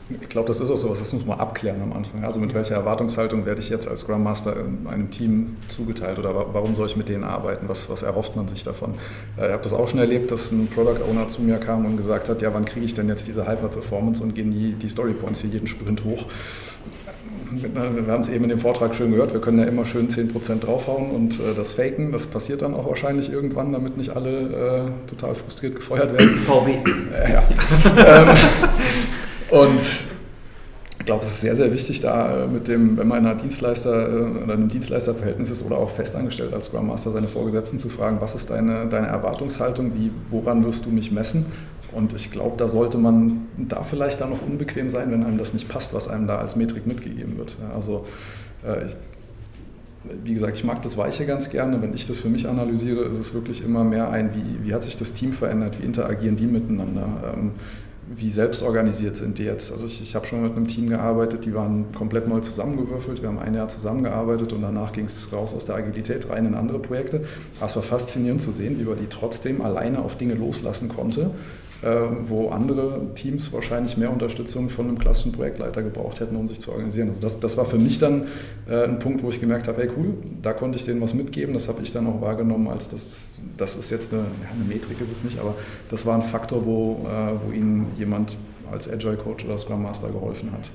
Ich 0.10 0.30
glaube, 0.30 0.48
das 0.48 0.60
ist 0.60 0.72
auch 0.72 0.78
so 0.78 0.89
was, 0.89 1.00
das 1.00 1.13
muss 1.13 1.25
man 1.25 1.39
abklären 1.39 1.82
am 1.84 1.94
Anfang. 1.94 2.24
Also 2.24 2.39
mit 2.39 2.54
welcher 2.56 2.75
Erwartungshaltung 2.75 3.46
werde 3.46 3.62
ich 3.62 3.70
jetzt 3.70 3.88
als 3.88 4.01
Scrum 4.01 4.24
Master 4.24 4.56
einem 4.89 5.12
Team 5.12 5.58
zugeteilt 5.68 6.18
oder 6.18 6.34
warum 6.51 6.74
soll 6.74 6.88
ich 6.88 6.96
mit 6.96 7.10
denen 7.10 7.24
arbeiten? 7.24 7.70
Was, 7.70 7.89
was 7.89 8.01
erhofft 8.01 8.36
man 8.36 8.48
sich 8.48 8.63
davon? 8.63 8.96
Äh, 9.38 9.48
ich 9.48 9.51
habe 9.51 9.63
das 9.63 9.74
auch 9.74 9.88
schon 9.88 10.00
erlebt, 10.00 10.32
dass 10.32 10.51
ein 10.51 10.68
Product 10.68 11.04
Owner 11.08 11.28
zu 11.28 11.44
mir 11.44 11.58
kam 11.58 11.86
und 11.86 11.98
gesagt 11.98 12.28
hat, 12.28 12.42
ja, 12.42 12.54
wann 12.54 12.66
kriege 12.66 12.86
ich 12.86 12.96
denn 12.96 13.08
jetzt 13.08 13.28
diese 13.28 13.48
Hyper-Performance 13.48 14.24
und 14.24 14.34
gehen 14.34 14.51
die, 14.51 14.74
die 14.74 14.89
Story 14.89 15.13
Points 15.13 15.42
hier 15.42 15.51
jeden 15.51 15.68
Sprint 15.68 16.04
hoch? 16.04 16.25
Wir 17.51 18.13
haben 18.13 18.22
es 18.22 18.30
eben 18.30 18.44
in 18.44 18.50
dem 18.50 18.60
Vortrag 18.60 18.94
schön 18.94 19.12
gehört, 19.12 19.34
wir 19.34 19.42
können 19.42 19.58
ja 19.58 19.66
immer 19.66 19.84
schön 19.84 20.08
10% 20.08 20.60
draufhauen 20.60 21.10
und 21.10 21.39
äh, 21.39 21.56
das 21.56 21.74
faken. 21.74 22.12
Das 22.12 22.28
passiert 22.28 22.62
dann 22.62 22.75
auch 22.75 22.88
wahrscheinlich 22.88 23.32
irgendwann, 23.32 23.74
damit 23.74 23.98
nicht 23.98 24.16
alle 24.16 24.92
äh, 25.08 25.10
total 25.10 25.34
frustriert 25.34 25.75
gefeuert 25.75 26.13
werden. 26.13 26.38
VW. 26.38 26.78
Äh, 27.12 27.34
ja. 27.34 27.44
ähm, 27.98 28.38
und 29.51 30.08
ich 31.00 31.06
glaube, 31.06 31.24
es 31.24 31.29
ist 31.29 31.41
sehr, 31.41 31.56
sehr 31.56 31.72
wichtig, 31.72 32.01
da 32.01 32.48
mit 32.51 32.68
dem, 32.68 32.98
wenn 32.98 33.08
man 33.08 33.20
in 33.20 33.25
einer 33.25 33.36
Dienstleister 33.36 34.10
äh, 34.10 34.44
oder 34.44 34.53
einem 34.53 34.68
Dienstleisterverhältnis 34.68 35.50
ist 35.50 35.65
oder 35.65 35.77
auch 35.77 35.89
festangestellt 35.89 36.53
als 36.53 36.65
Scrum 36.65 36.88
Master 36.88 37.12
seine 37.12 37.29
Vorgesetzten 37.29 37.79
zu 37.79 37.89
fragen, 37.89 38.18
was 38.20 38.36
ist 38.36 38.50
deine, 38.50 38.88
deine 38.88 39.08
Erwartungshaltung, 39.08 39.94
wie, 39.96 40.12
woran 40.29 40.63
wirst 40.65 40.86
du 40.86 40.89
mich 40.89 41.12
messen? 41.12 41.46
Und 41.91 42.13
ich 42.13 42.32
glaube, 42.32 42.58
da 42.58 42.68
sollte 42.68 42.98
man 42.98 43.48
da 43.58 43.84
vielleicht 43.84 44.22
dann 44.22 44.29
noch 44.29 44.41
unbequem 44.46 44.89
sein, 44.89 45.10
wenn 45.12 45.24
einem 45.24 45.38
das 45.38 45.53
nicht 45.53 45.70
passt, 45.70 45.94
was 45.94 46.08
einem 46.08 46.27
da 46.27 46.38
als 46.38 46.56
Metrik 46.56 46.86
mitgegeben 46.86 47.38
wird. 47.38 47.56
Also 47.74 48.06
äh, 48.63 48.86
ich, 48.86 48.96
wie 50.24 50.34
gesagt, 50.34 50.58
ich 50.58 50.63
mag 50.63 50.82
das 50.82 50.98
Weiche 50.98 51.25
ganz 51.25 51.50
gerne. 51.50 51.82
Wenn 51.82 51.94
ich 51.94 52.06
das 52.06 52.20
für 52.20 52.29
mich 52.29 52.48
analysiere, 52.48 53.03
ist 53.03 53.18
es 53.18 53.34
wirklich 53.34 53.63
immer 53.63 53.84
mehr 53.84 54.10
ein, 54.12 54.32
wie, 54.34 54.68
wie 54.68 54.74
hat 54.74 54.84
sich 54.84 54.98
das 54.98 55.13
Team 55.13 55.34
verändert, 55.34 55.79
wie 55.79 55.86
interagieren 55.86 56.36
die 56.36 56.46
miteinander. 56.46 57.34
Ähm, 57.34 57.51
wie 58.16 58.32
selbstorganisiert 58.32 59.16
sind 59.16 59.38
die 59.38 59.44
jetzt? 59.44 59.72
Also 59.72 59.86
ich, 59.86 60.01
ich 60.01 60.16
habe 60.16 60.25
schon 60.25 60.42
mit 60.42 60.56
einem 60.56 60.68
Team 60.68 60.88
gearbeitet, 60.88 61.46
die 61.46 61.54
waren 61.54 61.92
komplett 61.92 62.28
neu 62.28 62.39
zusammengewürfelt. 62.39 63.22
Wir 63.22 63.30
haben 63.30 63.38
ein 63.38 63.54
Jahr 63.54 63.68
zusammengearbeitet 63.68 64.51
und 64.51 64.63
danach 64.63 64.92
ging 64.94 65.06
es 65.06 65.32
raus 65.32 65.54
aus 65.54 65.66
der 65.66 65.75
Agilität 65.75 66.28
rein 66.30 66.48
in 66.48 66.56
andere 66.56 66.80
Projekte. 66.80 67.25
Aber 67.58 67.68
es 67.68 67.75
war 67.75 67.84
faszinierend 67.84 68.42
zu 68.42 68.51
sehen, 68.51 68.80
wie 68.80 68.84
man 68.84 68.98
die 68.98 69.08
trotzdem 69.08 69.62
alleine 69.62 70.00
auf 70.00 70.16
Dinge 70.16 70.34
loslassen 70.34 70.89
konnte, 70.89 71.32
äh, 71.84 72.01
wo 72.28 72.50
andere 72.50 73.13
Teams 73.13 73.54
wahrscheinlich 73.54 73.96
mehr 73.96 74.12
Unterstützung 74.12 74.70
von 74.70 74.88
einem 74.88 74.98
klassischen 74.98 75.32
Projektleiter 75.32 75.84
gebraucht 75.84 76.20
hätten, 76.20 76.36
um 76.36 76.48
sich 76.48 76.60
zu 76.60 76.72
organisieren. 76.72 77.10
Also 77.10 77.22
das, 77.22 77.39
das 77.39 77.58
war 77.58 77.66
für 77.66 77.78
mich 77.78 78.00
dann 78.00 78.28
äh, 78.68 78.86
ein 78.86 78.98
Punkt, 78.98 79.22
wo 79.22 79.30
ich 79.30 79.39
gemerkt 79.39 79.68
habe, 79.68 79.84
hey 79.84 79.89
cool, 79.96 80.16
da 80.42 80.54
konnte 80.54 80.78
ich 80.78 80.84
denen 80.84 81.00
was 81.00 81.13
mitgeben. 81.13 81.54
Das 81.54 81.68
habe 81.68 81.84
ich 81.84 81.94
dann 81.94 82.08
auch 82.08 82.22
wahrgenommen 82.22 82.70
als 82.70 82.89
das, 82.89 83.28
das 83.58 83.75
ist 83.75 83.89
jetzt 83.89 84.13
eine, 84.13 84.24
eine 84.53 84.63
Metrik 84.63 85.01
ist 85.01 85.12
es 85.12 85.24
nicht, 85.24 85.39
aber 85.39 85.56
das 85.89 86.06
war 86.06 86.15
ein 86.15 86.22
Faktor, 86.22 86.65
wo, 86.65 87.08
äh, 87.08 87.46
wo 87.46 87.51
ihnen 87.51 87.88
jemand 87.98 88.38
als 88.72 88.91
Agile 88.91 89.18
Coach 89.18 89.46
oder 89.46 89.58
Scrum 89.58 89.84
Master 89.84 90.10
geholfen 90.10 90.51
hat. 90.51 90.70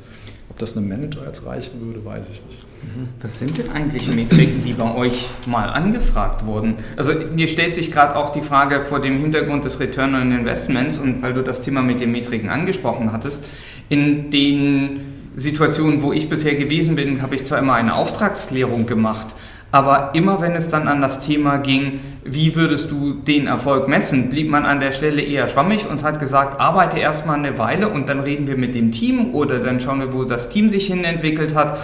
Ob 0.50 0.58
das 0.58 0.76
einem 0.76 0.88
Manager 0.88 1.24
jetzt 1.26 1.46
reichen 1.46 1.80
würde, 1.80 2.04
weiß 2.04 2.30
ich 2.30 2.44
nicht. 2.44 2.64
Mhm. 2.82 3.08
Was 3.20 3.38
sind 3.38 3.56
denn 3.56 3.70
eigentlich 3.70 4.06
Metriken, 4.08 4.62
die 4.62 4.72
bei 4.72 4.94
euch 4.94 5.28
mal 5.46 5.68
angefragt 5.68 6.44
wurden? 6.44 6.76
Also 6.96 7.12
mir 7.12 7.48
stellt 7.48 7.74
sich 7.74 7.90
gerade 7.90 8.14
auch 8.14 8.30
die 8.30 8.42
Frage 8.42 8.80
vor 8.80 9.00
dem 9.00 9.18
Hintergrund 9.18 9.64
des 9.64 9.80
Return 9.80 10.14
on 10.14 10.32
Investments 10.32 10.98
und 10.98 11.22
weil 11.22 11.34
du 11.34 11.42
das 11.42 11.62
Thema 11.62 11.82
mit 11.82 12.00
den 12.00 12.12
Metriken 12.12 12.50
angesprochen 12.50 13.12
hattest, 13.12 13.44
in 13.88 14.30
den 14.30 15.00
Situationen, 15.36 16.02
wo 16.02 16.12
ich 16.12 16.28
bisher 16.28 16.54
gewesen 16.54 16.94
bin, 16.94 17.22
habe 17.22 17.34
ich 17.34 17.44
zwar 17.44 17.58
immer 17.58 17.74
eine 17.74 17.94
Auftragsklärung 17.94 18.86
gemacht, 18.86 19.28
aber 19.74 20.10
immer 20.12 20.40
wenn 20.40 20.52
es 20.52 20.68
dann 20.68 20.86
an 20.86 21.00
das 21.00 21.18
Thema 21.18 21.56
ging, 21.56 21.98
wie 22.22 22.54
würdest 22.54 22.92
du 22.92 23.12
den 23.14 23.48
Erfolg 23.48 23.88
messen, 23.88 24.30
blieb 24.30 24.48
man 24.48 24.64
an 24.64 24.78
der 24.78 24.92
Stelle 24.92 25.20
eher 25.20 25.48
schwammig 25.48 25.90
und 25.90 26.04
hat 26.04 26.20
gesagt, 26.20 26.60
arbeite 26.60 27.00
erstmal 27.00 27.38
eine 27.38 27.58
Weile 27.58 27.88
und 27.88 28.08
dann 28.08 28.20
reden 28.20 28.46
wir 28.46 28.56
mit 28.56 28.76
dem 28.76 28.92
Team 28.92 29.34
oder 29.34 29.58
dann 29.58 29.80
schauen 29.80 29.98
wir, 29.98 30.12
wo 30.12 30.22
das 30.22 30.48
Team 30.48 30.68
sich 30.68 30.86
hin 30.86 31.02
entwickelt 31.02 31.56
hat. 31.56 31.76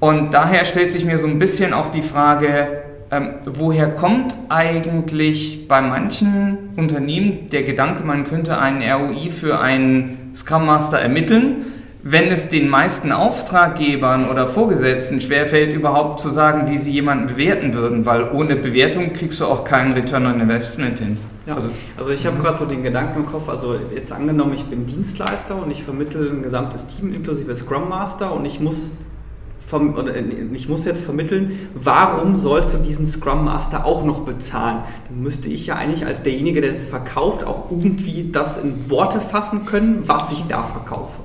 Und 0.00 0.32
daher 0.32 0.64
stellt 0.64 0.92
sich 0.92 1.04
mir 1.04 1.18
so 1.18 1.26
ein 1.26 1.38
bisschen 1.38 1.74
auch 1.74 1.88
die 1.88 2.00
Frage, 2.00 2.68
ähm, 3.10 3.34
woher 3.44 3.90
kommt 3.90 4.34
eigentlich 4.48 5.68
bei 5.68 5.82
manchen 5.82 6.70
Unternehmen 6.76 7.50
der 7.50 7.64
Gedanke, 7.64 8.02
man 8.02 8.24
könnte 8.24 8.56
einen 8.56 8.80
ROI 8.80 9.28
für 9.28 9.60
einen 9.60 10.32
Scrum 10.34 10.64
Master 10.64 10.98
ermitteln? 10.98 11.66
Wenn 12.02 12.28
es 12.28 12.48
den 12.48 12.68
meisten 12.68 13.12
Auftraggebern 13.12 14.28
oder 14.28 14.48
Vorgesetzten 14.48 15.20
schwerfällt, 15.20 15.72
überhaupt 15.72 16.20
zu 16.20 16.30
sagen, 16.30 16.68
wie 16.68 16.78
sie 16.78 16.90
jemanden 16.90 17.26
bewerten 17.26 17.74
würden, 17.74 18.04
weil 18.04 18.30
ohne 18.32 18.56
Bewertung 18.56 19.12
kriegst 19.12 19.40
du 19.40 19.46
auch 19.46 19.64
keinen 19.64 19.92
Return 19.92 20.26
on 20.26 20.40
Investment 20.40 20.98
hin. 20.98 21.18
Ja. 21.46 21.54
Also, 21.54 21.70
also 21.96 22.10
ich 22.10 22.26
habe 22.26 22.38
gerade 22.38 22.58
so 22.58 22.66
den 22.66 22.82
Gedanken 22.82 23.20
im 23.20 23.26
Kopf, 23.26 23.48
also 23.48 23.76
jetzt 23.94 24.12
angenommen, 24.12 24.54
ich 24.54 24.64
bin 24.64 24.86
Dienstleister 24.86 25.60
und 25.60 25.70
ich 25.70 25.82
vermittle 25.82 26.30
ein 26.30 26.42
gesamtes 26.42 26.86
Team 26.86 27.12
inklusive 27.12 27.54
Scrum 27.54 27.88
Master 27.88 28.32
und 28.32 28.44
ich 28.44 28.60
muss 28.60 28.92
äh, 29.72 30.24
ich 30.52 30.68
muss 30.68 30.84
jetzt 30.84 31.04
vermitteln, 31.04 31.68
warum 31.74 32.36
sollst 32.36 32.74
du 32.74 32.78
diesen 32.78 33.06
Scrum 33.06 33.44
Master 33.44 33.84
auch 33.84 34.04
noch 34.04 34.20
bezahlen? 34.20 34.82
Dann 35.08 35.22
müsste 35.22 35.48
ich 35.48 35.66
ja 35.66 35.76
eigentlich 35.76 36.06
als 36.06 36.22
derjenige, 36.22 36.60
der 36.60 36.72
es 36.72 36.86
verkauft, 36.86 37.44
auch 37.44 37.70
irgendwie 37.70 38.30
das 38.30 38.58
in 38.58 38.90
Worte 38.90 39.20
fassen 39.20 39.66
können, 39.66 40.02
was 40.06 40.32
ich 40.32 40.44
da 40.46 40.62
verkaufe. 40.62 41.20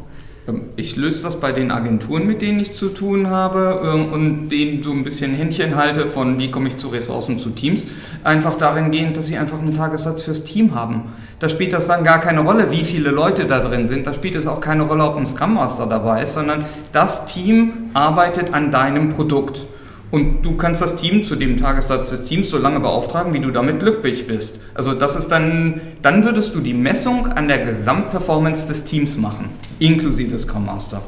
Ähm, 0.48 0.62
ich 0.75 0.96
löse 0.96 1.24
das 1.24 1.39
bei 1.39 1.51
den 1.51 1.72
Agenturen, 1.72 2.25
mit 2.25 2.42
denen 2.42 2.60
ich 2.60 2.74
zu 2.74 2.89
tun 2.89 3.30
habe 3.30 3.82
ähm, 3.84 4.12
und 4.12 4.50
denen 4.50 4.82
so 4.84 4.92
ein 4.92 5.04
bisschen 5.04 5.34
Händchen 5.34 5.75
halte 5.75 6.08
von 6.08 6.39
wie 6.39 6.51
komme 6.51 6.70
ich 6.70 6.77
zu 6.77 6.88
Ressourcen, 6.88 7.39
zu 7.39 7.50
Teams, 7.50 7.86
einfach 8.24 8.56
darin 8.56 8.92
gehend, 8.92 9.18
dass 9.18 9.27
sie 9.27 9.38
einfach 9.38 9.60
einen 9.60 9.75
Tagessatz 9.75 10.22
fürs 10.22 10.44
Team 10.44 10.74
haben. 10.74 11.13
Da 11.39 11.50
spielt 11.50 11.74
das 11.74 11.88
dann 11.88 12.04
gar 12.04 12.20
keine 12.20 12.42
Rolle, 12.42 12.72
wie 12.72 12.84
viele 12.84 13.12
Leute 13.12 13.46
da 13.46 13.60
drin 13.60 13.86
sind. 13.86 14.08
Da 14.08 14.13
spielt 14.13 14.36
es 14.36 14.48
auch 14.48 14.60
keine 14.60 14.84
Rolle, 14.84 15.04
ob 15.04 15.18
ein 15.18 15.25
Scrum 15.25 15.54
Master 15.54 15.86
dabei 15.86 16.24
ist, 16.24 16.34
sondern 16.34 16.66
das 16.92 17.27
Team 17.27 17.92
arbeitet 17.94 18.54
an 18.54 18.72
deinem 18.72 19.10
Produkt. 19.10 19.66
Und 20.10 20.42
du 20.44 20.56
kannst 20.56 20.82
das 20.82 20.96
Team 20.96 21.24
zu 21.24 21.36
dem 21.36 21.58
Tagessatz 21.58 22.12
des 22.12 22.26
Teams 22.26 22.50
so 22.50 22.58
lange 22.58 22.80
beauftragen, 22.80 23.34
wie 23.34 23.40
du 23.40 23.52
damit 23.52 23.80
glücklich 23.80 24.26
bist. 24.26 24.62
Also 24.74 24.94
das 24.94 25.18
ist 25.18 25.28
dann, 25.28 25.82
dann 26.02 26.24
würdest 26.24 26.56
du 26.56 26.62
die 26.62 26.74
Messung 26.74 27.28
an 27.28 27.50
der 27.50 27.60
Gesamtperformance 27.60 28.68
des 28.68 28.86
Teams 28.86 29.18
machen, 29.18 29.50
inklusive 29.80 30.40
Scrum 30.40 30.66
Master. 30.66 31.02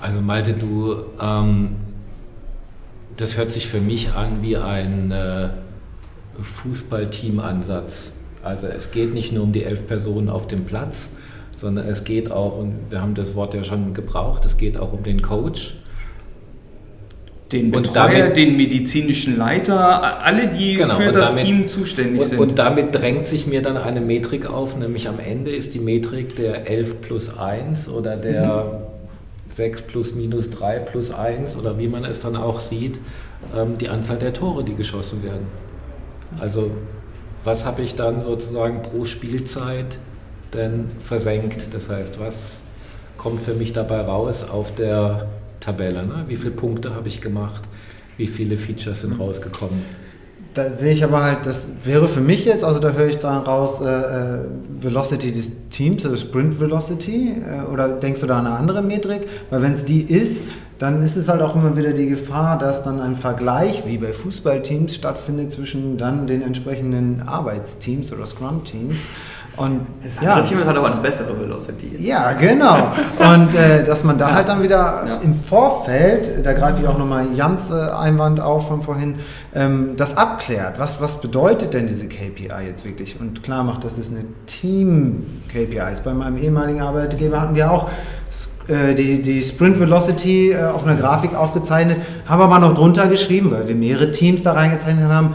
Also 0.00 0.20
Malte, 0.20 0.54
du, 0.54 1.04
ähm, 1.20 1.76
das 3.16 3.36
hört 3.36 3.52
sich 3.52 3.68
für 3.68 3.80
mich 3.80 4.12
an 4.12 4.42
wie 4.42 4.56
ein 4.56 5.12
äh, 5.12 5.50
Fußballteam-Ansatz. 6.40 8.12
Also 8.42 8.66
es 8.66 8.90
geht 8.90 9.14
nicht 9.14 9.32
nur 9.32 9.44
um 9.44 9.52
die 9.52 9.64
elf 9.64 9.86
Personen 9.86 10.30
auf 10.30 10.46
dem 10.46 10.64
Platz, 10.64 11.10
sondern 11.56 11.88
es 11.88 12.04
geht 12.04 12.30
auch, 12.30 12.58
und 12.58 12.90
wir 12.90 13.00
haben 13.00 13.14
das 13.14 13.34
Wort 13.34 13.54
ja 13.54 13.64
schon 13.64 13.94
gebraucht, 13.94 14.44
es 14.44 14.56
geht 14.56 14.78
auch 14.78 14.92
um 14.92 15.02
den 15.02 15.22
Coach 15.22 15.77
den 17.52 17.70
Betreuer, 17.70 18.20
damit, 18.20 18.36
den 18.36 18.56
medizinischen 18.56 19.38
Leiter, 19.38 20.22
alle, 20.22 20.48
die 20.48 20.74
genau, 20.74 20.96
für 20.96 21.12
das 21.12 21.30
damit, 21.30 21.44
Team 21.44 21.68
zuständig 21.68 22.20
und, 22.20 22.28
sind. 22.28 22.38
Und 22.38 22.58
damit 22.58 22.94
drängt 22.94 23.26
sich 23.26 23.46
mir 23.46 23.62
dann 23.62 23.76
eine 23.76 24.00
Metrik 24.00 24.46
auf, 24.46 24.76
nämlich 24.76 25.08
am 25.08 25.18
Ende 25.18 25.50
ist 25.50 25.74
die 25.74 25.78
Metrik 25.78 26.36
der 26.36 26.68
11 26.68 27.00
plus 27.00 27.38
1 27.38 27.88
oder 27.88 28.16
der 28.16 28.64
mhm. 28.64 29.52
6 29.52 29.82
plus 29.82 30.14
minus 30.14 30.50
3 30.50 30.80
plus 30.80 31.10
1 31.10 31.56
oder 31.56 31.78
wie 31.78 31.88
man 31.88 32.04
es 32.04 32.20
dann 32.20 32.36
auch 32.36 32.60
sieht, 32.60 33.00
ähm, 33.56 33.78
die 33.78 33.88
Anzahl 33.88 34.18
der 34.18 34.34
Tore, 34.34 34.62
die 34.62 34.74
geschossen 34.74 35.22
werden. 35.22 35.46
Also 36.38 36.70
was 37.44 37.64
habe 37.64 37.82
ich 37.82 37.94
dann 37.94 38.20
sozusagen 38.20 38.82
pro 38.82 39.06
Spielzeit 39.06 39.98
denn 40.52 40.90
versenkt? 41.00 41.72
Das 41.72 41.88
heißt, 41.88 42.20
was 42.20 42.60
kommt 43.16 43.42
für 43.42 43.54
mich 43.54 43.72
dabei 43.72 44.00
raus 44.00 44.44
auf 44.48 44.74
der 44.74 45.28
Tabelle. 45.60 46.06
Ne? 46.06 46.24
Wie 46.26 46.36
viele 46.36 46.52
Punkte 46.52 46.94
habe 46.94 47.08
ich 47.08 47.20
gemacht? 47.20 47.62
Wie 48.16 48.26
viele 48.26 48.56
Features 48.56 49.02
sind 49.02 49.18
rausgekommen? 49.18 49.82
Da 50.54 50.70
sehe 50.70 50.92
ich 50.92 51.04
aber 51.04 51.22
halt, 51.22 51.46
das 51.46 51.68
wäre 51.84 52.08
für 52.08 52.20
mich 52.20 52.44
jetzt, 52.44 52.64
also 52.64 52.80
da 52.80 52.90
höre 52.92 53.06
ich 53.06 53.18
dann 53.18 53.42
raus, 53.42 53.80
äh, 53.80 53.86
äh 53.86 54.40
Velocity 54.80 55.30
des 55.30 55.52
Teams, 55.70 56.04
also 56.04 56.16
Sprint 56.16 56.58
Velocity, 56.58 57.32
äh, 57.32 57.70
oder 57.70 57.90
denkst 57.90 58.22
du 58.22 58.26
da 58.26 58.38
an 58.38 58.46
eine 58.46 58.56
andere 58.56 58.82
Metrik? 58.82 59.28
Weil 59.50 59.62
wenn 59.62 59.72
es 59.72 59.84
die 59.84 60.02
ist, 60.02 60.40
dann 60.78 61.02
ist 61.02 61.16
es 61.16 61.28
halt 61.28 61.42
auch 61.42 61.56
immer 61.56 61.76
wieder 61.76 61.92
die 61.92 62.08
Gefahr, 62.08 62.56
dass 62.56 62.84
dann 62.84 63.00
ein 63.00 63.16
Vergleich 63.16 63.84
wie 63.86 63.98
bei 63.98 64.12
Fußballteams 64.12 64.94
stattfindet 64.94 65.50
zwischen 65.50 65.96
dann 65.96 66.26
den 66.26 66.42
entsprechenden 66.42 67.22
Arbeitsteams 67.22 68.12
oder 68.12 68.26
Scrum-Teams. 68.26 68.94
Und 69.58 69.86
das 70.02 70.18
andere 70.18 70.38
ja, 70.38 70.42
Team 70.42 70.64
hat 70.64 70.76
aber 70.76 70.92
eine 70.92 71.00
bessere 71.00 71.38
Velocity. 71.38 71.96
Ja, 71.98 72.32
genau. 72.32 72.92
Und 73.18 73.54
äh, 73.54 73.82
dass 73.84 74.04
man 74.04 74.18
da 74.18 74.28
ja. 74.28 74.34
halt 74.36 74.48
dann 74.48 74.62
wieder 74.62 75.04
ja. 75.06 75.18
im 75.22 75.34
Vorfeld, 75.34 76.44
da 76.44 76.52
greife 76.52 76.82
ich 76.82 76.88
auch 76.88 76.98
nochmal 76.98 77.26
Jans 77.34 77.70
äh, 77.70 77.74
Einwand 77.74 78.40
auf 78.40 78.68
von 78.68 78.82
vorhin, 78.82 79.16
ähm, 79.54 79.94
das 79.96 80.16
abklärt. 80.16 80.78
Was, 80.78 81.00
was 81.00 81.20
bedeutet 81.20 81.74
denn 81.74 81.86
diese 81.86 82.06
KPI 82.06 82.66
jetzt 82.66 82.84
wirklich? 82.84 83.20
Und 83.20 83.42
klar 83.42 83.64
macht, 83.64 83.84
das 83.84 83.98
ist 83.98 84.12
eine 84.12 84.24
Team-KPI. 84.46 86.02
Bei 86.04 86.14
meinem 86.14 86.38
ehemaligen 86.38 86.80
Arbeitgeber 86.80 87.40
hatten 87.40 87.54
wir 87.54 87.70
auch 87.70 87.88
äh, 88.68 88.94
die, 88.94 89.22
die 89.22 89.42
Sprint 89.42 89.80
Velocity 89.80 90.52
äh, 90.52 90.64
auf 90.66 90.86
einer 90.86 90.96
Grafik 90.96 91.34
aufgezeichnet, 91.34 91.98
haben 92.26 92.42
aber 92.42 92.58
noch 92.58 92.74
drunter 92.74 93.08
geschrieben, 93.08 93.50
weil 93.50 93.66
wir 93.66 93.74
mehrere 93.74 94.12
Teams 94.12 94.42
da 94.42 94.52
reingezeichnet 94.52 95.08
haben, 95.10 95.34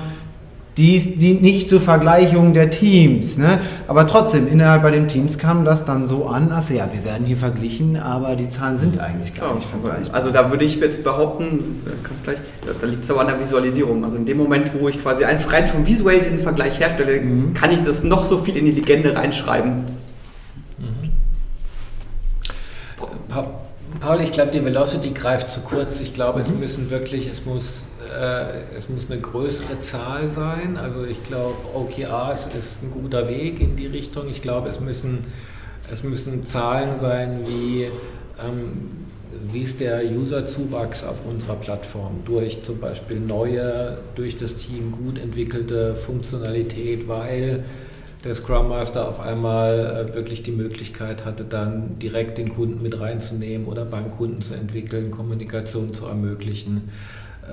dies 0.77 1.18
dient 1.18 1.42
nicht 1.42 1.70
zur 1.70 1.80
Vergleichung 1.80 2.53
der 2.53 2.70
Teams. 2.70 3.38
Ne? 3.38 3.60
Aber 3.88 4.08
trotzdem, 4.08 4.48
innerhalb 4.48 4.82
bei 4.82 4.92
den 4.92 5.08
Teams 5.08 5.38
kam 5.38 5.65
das 5.65 5.86
dann 5.86 6.08
so 6.08 6.25
an, 6.25 6.51
also 6.51 6.74
ja, 6.74 6.89
wir 6.92 7.03
werden 7.06 7.25
hier 7.25 7.38
verglichen, 7.38 7.98
aber 7.98 8.36
die 8.36 8.50
Zahlen 8.50 8.77
sind 8.77 9.00
eigentlich 9.00 9.36
gar 9.36 9.50
ja, 9.50 9.56
nicht 9.56 9.68
vergleichbar. 9.68 10.15
Also 10.15 10.32
da 10.32 10.50
würde 10.50 10.65
ich 10.65 10.77
jetzt 10.77 11.03
behaupten, 11.03 11.82
äh, 11.86 12.24
gleich, 12.24 12.38
da 12.82 12.88
liegt 12.88 13.03
es 13.03 13.12
aber 13.12 13.22
an 13.22 13.27
der 13.27 13.39
Visualisierung. 13.39 14.03
Also 14.03 14.18
in 14.18 14.25
dem 14.25 14.38
Moment, 14.38 14.72
wo 14.80 14.89
ich 14.89 15.01
quasi 15.01 15.24
einfach 15.25 15.53
rein 15.53 15.68
schon 15.68 15.86
visuell 15.86 16.20
diesen 16.20 16.39
Vergleich 16.39 16.80
herstelle, 16.80 17.22
mhm. 17.22 17.53
kann 17.53 17.72
ich 17.72 17.82
das 17.82 18.03
noch 18.03 18.25
so 18.25 18.39
viel 18.39 18.58
in 18.58 18.65
die 18.65 18.72
Legende 18.72 19.15
reinschreiben. 19.15 19.86
Mhm. 20.80 21.13
Paul, 24.04 24.20
ich 24.20 24.34
glaube, 24.34 24.52
die 24.52 24.66
Velocity 24.66 25.12
greift 25.12 25.50
zu 25.50 25.62
kurz. 25.62 26.02
Ich 26.02 26.14
glaube, 26.14 26.42
es 26.42 26.50
mhm. 26.50 26.60
müssen 26.60 26.90
wirklich, 26.90 27.26
es 27.30 27.46
muss, 27.46 27.84
äh, 28.02 28.76
es 28.78 28.90
muss 28.90 29.10
eine 29.10 29.22
größere 29.22 29.80
Zahl 29.82 30.28
sein. 30.28 30.76
Also 30.76 31.06
ich 31.06 31.24
glaube, 31.24 31.56
OKRs 31.74 32.48
ist 32.48 32.84
ein 32.84 32.92
guter 32.92 33.30
Weg 33.30 33.62
in 33.62 33.78
die 33.78 33.88
Richtung. 33.88 34.28
Ich 34.28 34.42
glaube, 34.42 34.68
es 34.68 34.82
müssen, 34.82 35.20
es 35.90 36.04
müssen 36.04 36.44
Zahlen 36.44 37.00
sein 37.00 37.48
wie, 37.48 37.84
ähm, 38.46 39.06
wie 39.42 39.62
ist 39.62 39.80
der 39.80 40.02
Userzuwachs 40.04 41.06
auf 41.06 41.26
unserer 41.26 41.56
Plattform 41.56 42.24
durch 42.26 42.62
zum 42.62 42.82
Beispiel 42.82 43.22
neue, 43.22 44.00
durch 44.16 44.36
das 44.36 44.58
Team 44.58 44.92
gut 44.92 45.18
entwickelte 45.18 45.96
Funktionalität, 45.96 47.08
weil 47.08 47.64
der 48.24 48.36
Scrum 48.36 48.70
Master 48.70 49.08
auf 49.08 49.20
einmal 49.20 50.08
äh, 50.10 50.15
wirklich 50.15 50.44
die 50.44 50.51
Möglichkeit 50.51 51.25
hatte, 51.25 51.44
dann 51.44 52.00
direkt 52.00 52.38
den 52.38 52.50
Kunden 52.50 52.82
mit 52.82 53.00
reinzunehmen 53.00 53.68
oder 53.68 53.84
beim 53.86 54.12
Kunden 54.12 54.42
zu 54.42 54.53
entwickeln, 54.53 55.12
Kommunikation 55.12 55.94
zu 55.94 56.06
ermöglichen, 56.06 56.89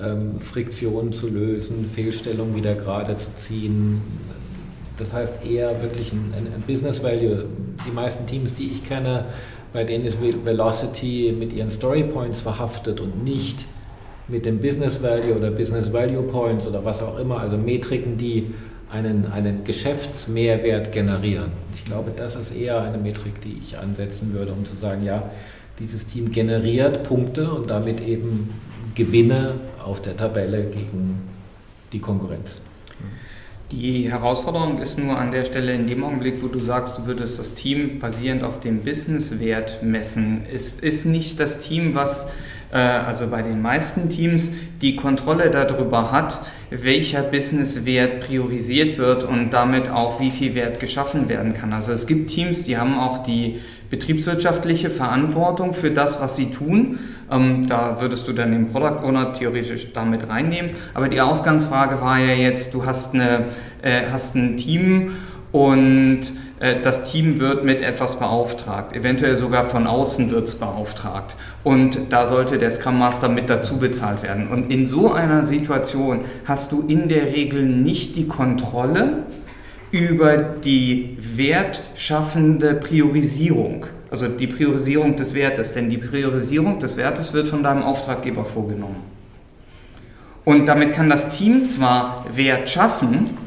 ähm, 0.01 0.39
Friktionen 0.39 1.11
zu 1.11 1.29
lösen, 1.29 1.85
Fehlstellungen 1.85 2.55
wieder 2.55 2.73
gerade 2.73 3.17
zu 3.17 3.35
ziehen. 3.35 4.01
Das 4.97 5.13
heißt 5.13 5.45
eher 5.45 5.81
wirklich 5.81 6.13
ein, 6.13 6.33
ein 6.33 6.63
Business 6.65 7.03
Value. 7.03 7.45
Die 7.85 7.91
meisten 7.91 8.25
Teams, 8.25 8.53
die 8.53 8.71
ich 8.71 8.85
kenne, 8.85 9.25
bei 9.73 9.83
denen 9.83 10.05
ist 10.05 10.19
Velocity 10.21 11.35
mit 11.37 11.53
ihren 11.53 11.69
Story 11.69 12.03
Points 12.03 12.41
verhaftet 12.41 12.99
und 12.99 13.23
nicht 13.23 13.65
mit 14.27 14.45
dem 14.45 14.59
Business 14.59 15.01
Value 15.03 15.35
oder 15.35 15.51
Business 15.51 15.91
Value 15.91 16.21
Points 16.23 16.67
oder 16.67 16.85
was 16.85 17.01
auch 17.01 17.17
immer, 17.19 17.39
also 17.39 17.57
Metriken, 17.57 18.17
die 18.17 18.53
einen, 18.91 19.31
einen 19.31 19.63
Geschäftsmehrwert 19.63 20.91
generieren. 20.91 21.51
Ich 21.75 21.85
glaube, 21.85 22.11
das 22.15 22.35
ist 22.35 22.51
eher 22.51 22.81
eine 22.81 22.97
Metrik, 22.97 23.41
die 23.41 23.57
ich 23.61 23.77
ansetzen 23.77 24.33
würde, 24.33 24.51
um 24.51 24.65
zu 24.65 24.75
sagen, 24.75 25.03
ja, 25.05 25.29
dieses 25.79 26.05
Team 26.07 26.31
generiert 26.31 27.03
Punkte 27.03 27.51
und 27.51 27.69
damit 27.69 28.01
eben 28.01 28.53
Gewinne 28.95 29.55
auf 29.83 30.01
der 30.01 30.17
Tabelle 30.17 30.63
gegen 30.65 31.29
die 31.91 31.99
Konkurrenz. 31.99 32.61
Die 33.71 34.11
Herausforderung 34.11 34.79
ist 34.79 34.99
nur 34.99 35.17
an 35.17 35.31
der 35.31 35.45
Stelle 35.45 35.73
in 35.73 35.87
dem 35.87 36.03
Augenblick, 36.03 36.43
wo 36.43 36.47
du 36.47 36.59
sagst, 36.59 36.97
du 36.97 37.05
würdest 37.05 37.39
das 37.39 37.53
Team 37.53 37.99
basierend 37.99 38.43
auf 38.43 38.59
dem 38.59 38.81
Businesswert 38.81 39.81
messen. 39.81 40.43
Es 40.53 40.79
ist 40.79 41.05
nicht 41.05 41.39
das 41.39 41.59
Team, 41.59 41.95
was 41.95 42.29
also 42.77 43.27
bei 43.27 43.41
den 43.41 43.61
meisten 43.61 44.09
Teams 44.09 44.51
die 44.81 44.95
Kontrolle 44.95 45.49
darüber 45.49 46.11
hat, 46.11 46.39
welcher 46.69 47.21
Businesswert 47.21 48.21
priorisiert 48.25 48.97
wird 48.97 49.25
und 49.25 49.51
damit 49.51 49.89
auch 49.89 50.19
wie 50.19 50.31
viel 50.31 50.55
Wert 50.55 50.79
geschaffen 50.79 51.27
werden 51.27 51.53
kann. 51.53 51.73
Also 51.73 51.91
es 51.91 52.07
gibt 52.07 52.29
Teams, 52.29 52.63
die 52.63 52.77
haben 52.77 52.97
auch 52.97 53.23
die 53.23 53.59
betriebswirtschaftliche 53.89 54.89
Verantwortung 54.89 55.73
für 55.73 55.91
das, 55.91 56.19
was 56.21 56.37
sie 56.37 56.49
tun. 56.49 56.97
Ähm, 57.29 57.67
da 57.67 57.99
würdest 57.99 58.27
du 58.27 58.33
dann 58.33 58.51
den 58.51 58.71
Product 58.71 59.03
Owner 59.03 59.33
theoretisch 59.33 59.91
damit 59.93 60.29
reinnehmen. 60.29 60.71
Aber 60.93 61.09
die 61.09 61.19
Ausgangsfrage 61.19 62.01
war 62.01 62.17
ja 62.19 62.33
jetzt, 62.33 62.73
du 62.73 62.85
hast, 62.85 63.13
eine, 63.13 63.47
äh, 63.81 64.03
hast 64.09 64.35
ein 64.35 64.55
Team 64.55 65.11
und 65.51 66.21
äh, 66.59 66.79
das 66.81 67.11
Team 67.11 67.39
wird 67.39 67.65
mit 67.65 67.81
etwas 67.81 68.19
beauftragt, 68.19 68.95
eventuell 68.95 69.35
sogar 69.35 69.65
von 69.65 69.87
außen 69.87 70.29
wird 70.31 70.47
es 70.47 70.55
beauftragt. 70.55 71.35
Und 71.63 71.97
da 72.09 72.25
sollte 72.25 72.57
der 72.57 72.71
Scrum 72.71 72.99
Master 72.99 73.29
mit 73.29 73.49
dazu 73.49 73.77
bezahlt 73.77 74.23
werden. 74.23 74.47
Und 74.47 74.71
in 74.71 74.85
so 74.85 75.11
einer 75.11 75.43
Situation 75.43 76.21
hast 76.45 76.71
du 76.71 76.85
in 76.87 77.09
der 77.09 77.27
Regel 77.33 77.65
nicht 77.65 78.15
die 78.15 78.27
Kontrolle 78.27 79.23
über 79.91 80.37
die 80.37 81.17
wertschaffende 81.19 82.75
Priorisierung, 82.75 83.87
also 84.09 84.27
die 84.29 84.47
Priorisierung 84.47 85.17
des 85.17 85.33
Wertes, 85.33 85.73
denn 85.73 85.89
die 85.89 85.97
Priorisierung 85.97 86.79
des 86.79 86.95
Wertes 86.95 87.33
wird 87.33 87.49
von 87.49 87.61
deinem 87.61 87.83
Auftraggeber 87.83 88.45
vorgenommen. 88.45 89.03
Und 90.45 90.65
damit 90.65 90.93
kann 90.93 91.09
das 91.09 91.37
Team 91.37 91.65
zwar 91.65 92.25
Wert 92.33 92.69
schaffen, 92.69 93.37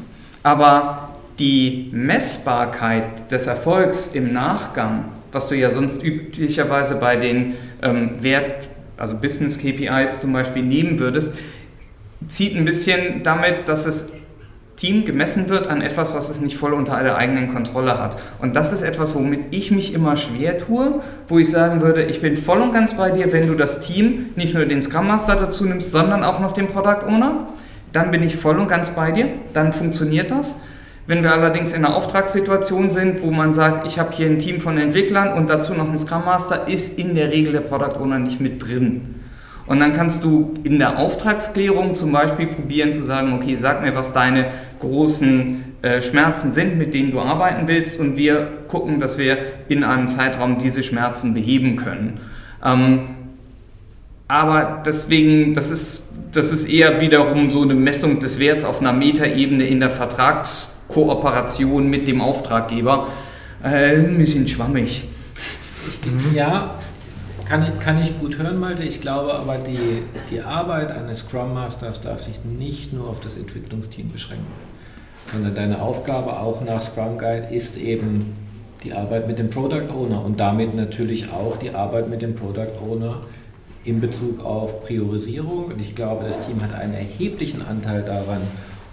aber 0.43 1.04
die 1.39 1.89
Messbarkeit 1.91 3.31
des 3.31 3.47
Erfolgs 3.47 4.07
im 4.13 4.33
Nachgang, 4.33 5.05
was 5.31 5.47
du 5.47 5.55
ja 5.55 5.69
sonst 5.69 6.01
üblicherweise 6.01 6.95
bei 6.95 7.17
den 7.17 7.55
ähm, 7.81 8.11
Wert, 8.21 8.69
also 8.97 9.17
Business 9.17 9.57
KPIs 9.57 10.19
zum 10.19 10.31
Beispiel 10.31 10.63
nehmen 10.63 10.99
würdest, 10.99 11.35
zieht 12.27 12.55
ein 12.55 12.65
bisschen 12.65 13.23
damit, 13.23 13.67
dass 13.67 13.83
das 13.83 14.07
Team 14.77 15.05
gemessen 15.05 15.47
wird 15.47 15.67
an 15.67 15.81
etwas, 15.81 16.13
was 16.13 16.29
es 16.29 16.41
nicht 16.41 16.57
voll 16.57 16.73
unter 16.73 17.01
der 17.01 17.15
eigenen 17.15 17.53
Kontrolle 17.53 17.97
hat. 17.97 18.17
Und 18.39 18.55
das 18.55 18.73
ist 18.73 18.81
etwas, 18.81 19.15
womit 19.15 19.39
ich 19.51 19.71
mich 19.71 19.93
immer 19.93 20.17
schwer 20.17 20.57
tue, 20.57 21.01
wo 21.27 21.39
ich 21.39 21.49
sagen 21.49 21.81
würde, 21.81 22.03
ich 22.03 22.21
bin 22.21 22.35
voll 22.35 22.61
und 22.61 22.73
ganz 22.73 22.95
bei 22.95 23.11
dir, 23.11 23.31
wenn 23.31 23.47
du 23.47 23.55
das 23.55 23.79
Team, 23.79 24.27
nicht 24.35 24.53
nur 24.53 24.65
den 24.65 24.81
Scrum 24.81 25.07
Master 25.07 25.35
dazu 25.35 25.65
nimmst, 25.65 25.91
sondern 25.91 26.23
auch 26.23 26.39
noch 26.39 26.51
den 26.51 26.67
Product 26.67 27.07
Owner, 27.07 27.47
dann 27.93 28.11
bin 28.11 28.23
ich 28.23 28.35
voll 28.35 28.59
und 28.59 28.67
ganz 28.67 28.89
bei 28.89 29.11
dir, 29.11 29.29
dann 29.53 29.71
funktioniert 29.71 30.29
das. 30.29 30.55
Wenn 31.07 31.21
wir 31.21 31.31
allerdings 31.31 31.73
in 31.73 31.85
einer 31.85 31.95
Auftragssituation 31.95 32.89
sind, 32.89 33.21
wo 33.21 33.29
man 33.29 33.53
sagt, 33.53 33.85
ich 33.85 33.99
habe 33.99 34.11
hier 34.15 34.25
ein 34.25 34.39
Team 34.39 34.59
von 34.59 34.77
Entwicklern 34.79 35.33
und 35.33 35.49
dazu 35.49 35.75
noch 35.75 35.87
einen 35.87 35.99
Scrum 35.99 36.25
Master, 36.25 36.67
ist 36.67 36.97
in 36.97 37.13
der 37.13 37.31
Regel 37.31 37.51
der 37.51 37.59
Product 37.59 37.99
Owner 37.99 38.17
nicht 38.17 38.41
mit 38.41 38.65
drin. 38.65 39.15
Und 39.67 39.79
dann 39.79 39.93
kannst 39.93 40.23
du 40.23 40.53
in 40.63 40.79
der 40.79 40.97
Auftragsklärung 40.97 41.93
zum 41.93 42.11
Beispiel 42.11 42.47
probieren 42.47 42.91
zu 42.91 43.03
sagen, 43.03 43.33
okay, 43.33 43.55
sag 43.55 43.83
mir, 43.83 43.93
was 43.93 44.13
deine 44.13 44.47
großen 44.79 45.75
äh, 45.83 46.01
Schmerzen 46.01 46.51
sind, 46.51 46.77
mit 46.77 46.95
denen 46.95 47.11
du 47.11 47.19
arbeiten 47.19 47.67
willst 47.67 47.99
und 47.99 48.17
wir 48.17 48.47
gucken, 48.67 48.99
dass 48.99 49.19
wir 49.19 49.37
in 49.69 49.83
einem 49.83 50.07
Zeitraum 50.07 50.57
diese 50.57 50.81
Schmerzen 50.81 51.35
beheben 51.35 51.75
können. 51.75 52.19
Ähm, 52.63 53.01
aber 54.27 54.81
deswegen, 54.83 55.53
das 55.53 55.69
ist, 55.69 56.07
das 56.31 56.51
ist 56.51 56.67
eher 56.67 56.99
wiederum 56.99 57.49
so 57.49 57.61
eine 57.61 57.75
Messung 57.75 58.19
des 58.19 58.39
Werts 58.39 58.65
auf 58.65 58.81
einer 58.81 58.93
Metaebene 58.93 59.67
in 59.67 59.79
der 59.79 59.91
Vertrags- 59.91 60.74
Kooperation 60.87 61.89
mit 61.89 62.07
dem 62.07 62.21
Auftraggeber. 62.21 63.07
Äh, 63.63 63.97
ein 63.97 64.17
bisschen 64.17 64.47
schwammig. 64.47 65.05
Ich, 65.87 66.33
ja, 66.33 66.75
kann 67.45 67.63
ich, 67.63 67.79
kann 67.79 68.01
ich 68.01 68.19
gut 68.19 68.37
hören, 68.37 68.59
Malte. 68.59 68.83
Ich 68.83 69.01
glaube 69.01 69.33
aber, 69.35 69.57
die, 69.57 70.03
die 70.31 70.41
Arbeit 70.41 70.91
eines 70.91 71.19
Scrum 71.19 71.53
Masters 71.53 72.01
darf 72.01 72.21
sich 72.21 72.43
nicht 72.43 72.91
nur 72.93 73.07
auf 73.07 73.19
das 73.19 73.37
Entwicklungsteam 73.37 74.11
beschränken, 74.11 74.45
sondern 75.31 75.53
deine 75.53 75.81
Aufgabe 75.81 76.39
auch 76.39 76.61
nach 76.61 76.81
Scrum 76.81 77.17
Guide 77.17 77.47
ist 77.53 77.77
eben 77.77 78.35
die 78.83 78.93
Arbeit 78.93 79.27
mit 79.27 79.39
dem 79.39 79.49
Product 79.49 79.89
Owner 79.93 80.23
und 80.23 80.39
damit 80.39 80.75
natürlich 80.75 81.31
auch 81.31 81.57
die 81.57 81.71
Arbeit 81.71 82.09
mit 82.09 82.21
dem 82.21 82.35
Product 82.35 82.79
Owner 82.83 83.21
in 83.83 84.01
Bezug 84.01 84.43
auf 84.43 84.83
Priorisierung. 84.83 85.65
Und 85.65 85.79
ich 85.79 85.95
glaube, 85.95 86.25
das 86.25 86.39
Team 86.45 86.61
hat 86.61 86.73
einen 86.73 86.93
erheblichen 86.93 87.61
Anteil 87.61 88.01
daran, 88.03 88.41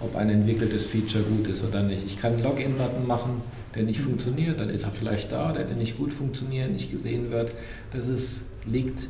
ob 0.03 0.17
ein 0.17 0.31
entwickeltes 0.31 0.87
Feature 0.87 1.25
gut 1.25 1.47
ist 1.49 1.65
oder 1.65 1.83
nicht. 1.83 2.05
Ich 2.07 2.21
kann 2.21 2.35
einen 2.35 2.43
Login-Button 2.43 3.07
machen, 3.07 3.43
der 3.75 3.85
nicht 3.85 4.01
funktioniert, 4.01 4.61
dann 4.61 4.71
ist 4.71 4.85
er 4.85 4.91
vielleicht 4.91 5.33
da, 5.33 5.53
der 5.53 5.67
nicht 5.77 5.97
gut 5.97 6.13
funktioniert, 6.13 6.71
nicht 6.71 6.91
gesehen 6.91 7.31
wird. 7.31 7.53
Das 7.93 8.09
ist, 8.09 8.47
liegt 8.67 9.09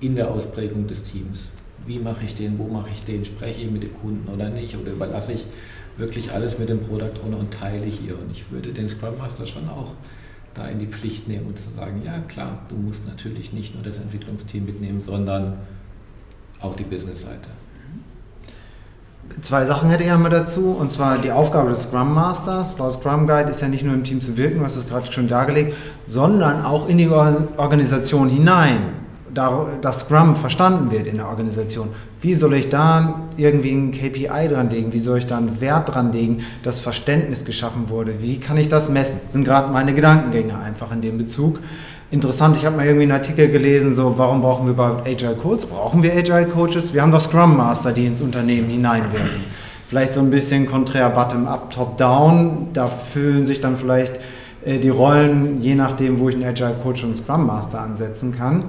in 0.00 0.16
der 0.16 0.30
Ausprägung 0.30 0.86
des 0.86 1.02
Teams. 1.02 1.50
Wie 1.86 1.98
mache 1.98 2.24
ich 2.24 2.34
den, 2.34 2.58
wo 2.58 2.68
mache 2.68 2.90
ich 2.92 3.04
den, 3.04 3.24
spreche 3.24 3.62
ich 3.62 3.70
mit 3.70 3.82
dem 3.82 3.94
Kunden 3.94 4.28
oder 4.32 4.48
nicht 4.48 4.76
oder 4.76 4.92
überlasse 4.92 5.32
ich 5.32 5.46
wirklich 5.96 6.32
alles 6.32 6.58
mit 6.58 6.68
dem 6.68 6.80
Product 6.80 7.20
Owner 7.24 7.38
und 7.38 7.52
teile 7.52 7.86
hier. 7.86 8.18
Und 8.18 8.30
ich 8.30 8.50
würde 8.50 8.72
den 8.72 8.88
Scrum 8.88 9.18
Master 9.18 9.46
schon 9.46 9.68
auch 9.68 9.92
da 10.54 10.68
in 10.68 10.78
die 10.78 10.86
Pflicht 10.86 11.28
nehmen 11.28 11.46
und 11.46 11.58
zu 11.58 11.70
sagen, 11.70 12.02
ja 12.04 12.18
klar, 12.20 12.58
du 12.68 12.76
musst 12.76 13.06
natürlich 13.06 13.52
nicht 13.52 13.74
nur 13.74 13.82
das 13.82 13.98
Entwicklungsteam 13.98 14.64
mitnehmen, 14.64 15.00
sondern 15.00 15.58
auch 16.60 16.74
die 16.76 16.84
Business-Seite. 16.84 17.50
Zwei 19.42 19.64
Sachen 19.64 19.88
hätte 19.88 20.04
ich 20.04 20.10
einmal 20.10 20.30
dazu, 20.30 20.76
und 20.78 20.92
zwar 20.92 21.18
die 21.18 21.32
Aufgabe 21.32 21.70
des 21.70 21.84
Scrum 21.84 22.12
Masters. 22.14 22.76
Laut 22.78 22.92
Scrum 22.92 23.26
Guide 23.26 23.50
ist 23.50 23.62
ja 23.62 23.68
nicht 23.68 23.84
nur 23.84 23.94
im 23.94 24.04
Team 24.04 24.20
zu 24.20 24.36
wirken, 24.36 24.60
hast 24.62 24.76
es 24.76 24.86
gerade 24.86 25.10
schon 25.10 25.28
dargelegt, 25.28 25.76
sondern 26.06 26.64
auch 26.64 26.88
in 26.88 26.98
die 26.98 27.08
Organisation 27.08 28.28
hinein, 28.28 28.78
dass 29.32 30.00
Scrum 30.00 30.36
verstanden 30.36 30.90
wird 30.90 31.06
in 31.06 31.16
der 31.16 31.28
Organisation. 31.28 31.88
Wie 32.20 32.34
soll 32.34 32.54
ich 32.54 32.68
da 32.68 33.28
irgendwie 33.36 33.72
ein 33.72 33.92
KPI 33.92 34.48
dran 34.48 34.68
legen? 34.68 34.92
Wie 34.92 34.98
soll 34.98 35.18
ich 35.18 35.26
da 35.26 35.38
einen 35.38 35.60
Wert 35.60 35.94
dran 35.94 36.12
legen, 36.12 36.44
dass 36.62 36.80
Verständnis 36.80 37.44
geschaffen 37.44 37.88
wurde? 37.88 38.20
Wie 38.20 38.38
kann 38.38 38.58
ich 38.58 38.68
das 38.68 38.90
messen? 38.90 39.20
Das 39.24 39.32
sind 39.32 39.44
gerade 39.44 39.72
meine 39.72 39.94
Gedankengänge 39.94 40.58
einfach 40.58 40.92
in 40.92 41.00
dem 41.00 41.16
Bezug 41.16 41.60
interessant. 42.10 42.56
Ich 42.56 42.64
habe 42.66 42.76
mal 42.76 42.86
irgendwie 42.86 43.04
einen 43.04 43.12
Artikel 43.12 43.48
gelesen, 43.48 43.94
so, 43.94 44.18
warum 44.18 44.42
brauchen 44.42 44.66
wir 44.66 44.72
überhaupt 44.72 45.06
Agile 45.06 45.34
Coaches? 45.34 45.66
Brauchen 45.66 46.02
wir 46.02 46.12
Agile 46.12 46.46
Coaches? 46.46 46.92
Wir 46.92 47.02
haben 47.02 47.12
doch 47.12 47.20
Scrum 47.20 47.56
Master, 47.56 47.92
die 47.92 48.06
ins 48.06 48.20
Unternehmen 48.20 48.68
hineinwirken. 48.68 49.60
Vielleicht 49.86 50.12
so 50.12 50.20
ein 50.20 50.30
bisschen 50.30 50.66
konträr 50.66 51.10
Bottom-up, 51.10 51.70
Top-down. 51.70 52.68
Da 52.72 52.86
fühlen 52.86 53.46
sich 53.46 53.60
dann 53.60 53.76
vielleicht 53.76 54.20
äh, 54.64 54.78
die 54.78 54.88
Rollen, 54.88 55.60
je 55.60 55.74
nachdem, 55.74 56.20
wo 56.20 56.28
ich 56.28 56.36
einen 56.36 56.44
Agile 56.44 56.74
Coach 56.82 57.04
und 57.04 57.16
Scrum 57.16 57.46
Master 57.46 57.80
ansetzen 57.80 58.36
kann. 58.36 58.64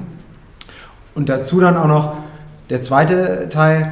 Und 1.13 1.29
dazu 1.29 1.59
dann 1.59 1.77
auch 1.77 1.87
noch 1.87 2.13
der 2.69 2.81
zweite 2.81 3.49
Teil, 3.49 3.91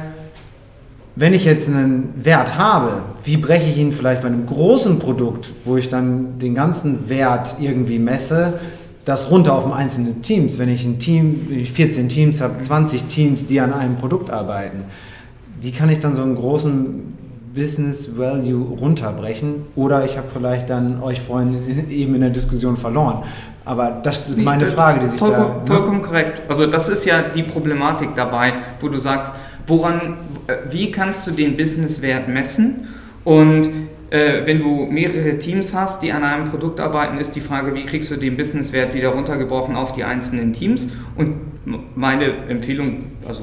wenn 1.16 1.34
ich 1.34 1.44
jetzt 1.44 1.68
einen 1.68 2.14
Wert 2.16 2.56
habe, 2.56 3.02
wie 3.24 3.36
breche 3.36 3.70
ich 3.70 3.76
ihn 3.76 3.92
vielleicht 3.92 4.22
bei 4.22 4.28
einem 4.28 4.46
großen 4.46 4.98
Produkt, 4.98 5.50
wo 5.64 5.76
ich 5.76 5.88
dann 5.88 6.38
den 6.38 6.54
ganzen 6.54 7.10
Wert 7.10 7.56
irgendwie 7.60 7.98
messe, 7.98 8.54
das 9.10 9.30
runter 9.30 9.54
auf 9.54 9.70
einzelne 9.70 10.20
Teams. 10.20 10.58
Wenn 10.58 10.68
ich 10.68 10.84
ein 10.84 10.98
Team, 11.00 11.48
14 11.64 12.08
Teams 12.08 12.40
habe, 12.40 12.62
20 12.62 13.04
Teams, 13.04 13.46
die 13.46 13.60
an 13.60 13.72
einem 13.72 13.96
Produkt 13.96 14.30
arbeiten, 14.30 14.84
wie 15.60 15.72
kann 15.72 15.90
ich 15.90 15.98
dann 15.98 16.14
so 16.14 16.22
einen 16.22 16.36
großen 16.36 17.18
Business 17.52 18.16
Value 18.16 18.78
runterbrechen? 18.78 19.66
Oder 19.74 20.04
ich 20.04 20.16
habe 20.16 20.28
vielleicht 20.32 20.70
dann 20.70 21.02
euch 21.02 21.20
vorhin 21.20 21.88
eben 21.90 22.14
in 22.14 22.20
der 22.20 22.30
Diskussion 22.30 22.76
verloren. 22.76 23.24
Aber 23.64 24.00
das 24.02 24.28
ist 24.28 24.42
meine 24.42 24.66
Frage, 24.66 25.00
die 25.00 25.08
sich 25.08 25.18
vollkommen, 25.18 25.54
da... 25.64 25.72
Ne? 25.72 25.76
Vollkommen 25.76 26.02
korrekt. 26.02 26.42
Also 26.48 26.66
das 26.66 26.88
ist 26.88 27.04
ja 27.04 27.20
die 27.34 27.42
Problematik 27.42 28.10
dabei, 28.14 28.52
wo 28.80 28.88
du 28.88 28.98
sagst, 28.98 29.32
woran, 29.66 30.14
wie 30.70 30.92
kannst 30.92 31.26
du 31.26 31.32
den 31.32 31.56
Businesswert 31.56 32.28
messen? 32.28 32.88
Und 33.24 33.68
äh, 34.10 34.44
wenn 34.44 34.58
du 34.58 34.86
mehrere 34.86 35.38
Teams 35.38 35.72
hast, 35.72 36.02
die 36.02 36.12
an 36.12 36.24
einem 36.24 36.44
Produkt 36.44 36.80
arbeiten, 36.80 37.18
ist 37.18 37.36
die 37.36 37.40
Frage, 37.40 37.74
wie 37.74 37.84
kriegst 37.84 38.10
du 38.10 38.16
den 38.16 38.36
Businesswert 38.36 38.92
wieder 38.92 39.10
runtergebrochen 39.10 39.76
auf 39.76 39.92
die 39.92 40.04
einzelnen 40.04 40.52
Teams? 40.52 40.88
Und 41.16 41.34
meine 41.94 42.48
Empfehlung, 42.48 43.04
also 43.26 43.42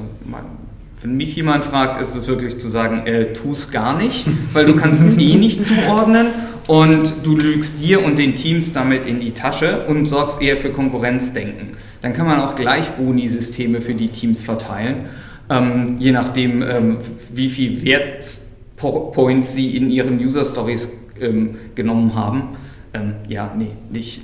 wenn 1.00 1.16
mich 1.16 1.34
jemand 1.36 1.64
fragt, 1.64 2.00
ist 2.00 2.14
es 2.14 2.26
wirklich 2.28 2.58
zu 2.58 2.68
sagen, 2.68 3.06
äh, 3.06 3.32
tu 3.32 3.52
es 3.52 3.70
gar 3.70 3.96
nicht, 3.96 4.26
weil 4.52 4.66
du 4.66 4.76
kannst 4.76 5.00
es 5.00 5.16
eh 5.16 5.36
nicht 5.36 5.64
zuordnen 5.64 6.26
und 6.66 7.14
du 7.22 7.36
lügst 7.36 7.80
dir 7.80 8.04
und 8.04 8.18
den 8.18 8.34
Teams 8.34 8.72
damit 8.72 9.06
in 9.06 9.20
die 9.20 9.30
Tasche 9.32 9.86
und 9.86 10.06
sorgst 10.06 10.42
eher 10.42 10.58
für 10.58 10.70
Konkurrenzdenken. 10.70 11.78
Dann 12.02 12.12
kann 12.12 12.26
man 12.26 12.40
auch 12.40 12.54
gleich 12.54 12.90
Boni-Systeme 12.90 13.80
für 13.80 13.94
die 13.94 14.08
Teams 14.08 14.42
verteilen, 14.42 15.06
ähm, 15.50 15.96
je 15.98 16.12
nachdem, 16.12 16.62
ähm, 16.62 16.98
wie 17.32 17.48
viel 17.48 17.82
Wert 17.82 18.47
Points 18.78 19.54
sie 19.54 19.76
in 19.76 19.90
ihren 19.90 20.18
User 20.18 20.44
Stories 20.44 20.92
ähm, 21.20 21.56
genommen 21.74 22.14
haben. 22.14 22.56
Ähm, 22.94 23.14
ja, 23.28 23.52
nee, 23.56 23.72
nicht. 23.90 24.22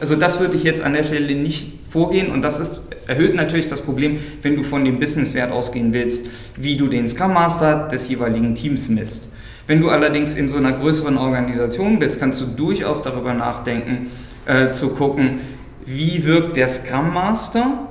Also 0.00 0.16
das 0.16 0.40
würde 0.40 0.56
ich 0.56 0.62
jetzt 0.62 0.82
an 0.82 0.94
der 0.94 1.04
Stelle 1.04 1.34
nicht 1.34 1.72
vorgehen 1.90 2.30
und 2.30 2.42
das 2.42 2.60
ist, 2.60 2.80
erhöht 3.06 3.34
natürlich 3.34 3.66
das 3.66 3.80
Problem, 3.80 4.18
wenn 4.42 4.56
du 4.56 4.62
von 4.62 4.84
dem 4.84 4.98
Businesswert 4.98 5.52
ausgehen 5.52 5.92
willst, 5.92 6.28
wie 6.56 6.76
du 6.76 6.88
den 6.88 7.08
Scrum 7.08 7.34
Master 7.34 7.88
des 7.88 8.08
jeweiligen 8.08 8.54
Teams 8.54 8.88
misst. 8.88 9.30
Wenn 9.66 9.80
du 9.80 9.90
allerdings 9.90 10.34
in 10.34 10.48
so 10.48 10.56
einer 10.56 10.72
größeren 10.72 11.18
Organisation 11.18 11.98
bist, 11.98 12.18
kannst 12.18 12.40
du 12.40 12.46
durchaus 12.46 13.02
darüber 13.02 13.34
nachdenken, 13.34 14.10
äh, 14.46 14.72
zu 14.72 14.90
gucken, 14.90 15.40
wie 15.84 16.24
wirkt 16.24 16.56
der 16.56 16.68
Scrum 16.68 17.12
Master 17.12 17.88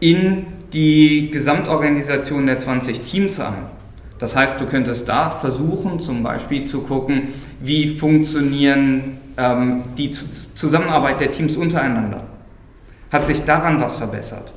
in 0.00 0.46
die 0.72 1.30
Gesamtorganisation 1.30 2.46
der 2.46 2.58
20 2.58 3.02
Teams 3.02 3.38
ein. 3.40 3.77
Das 4.18 4.34
heißt, 4.34 4.60
du 4.60 4.66
könntest 4.66 5.08
da 5.08 5.30
versuchen, 5.30 6.00
zum 6.00 6.22
Beispiel 6.22 6.64
zu 6.64 6.82
gucken, 6.82 7.28
wie 7.60 7.88
funktionieren 7.88 9.18
ähm, 9.36 9.84
die 9.96 10.10
Zusammenarbeit 10.10 11.20
der 11.20 11.30
Teams 11.30 11.56
untereinander. 11.56 12.24
Hat 13.12 13.24
sich 13.24 13.44
daran 13.44 13.80
was 13.80 13.96
verbessert? 13.96 14.52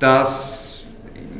Das, 0.00 0.84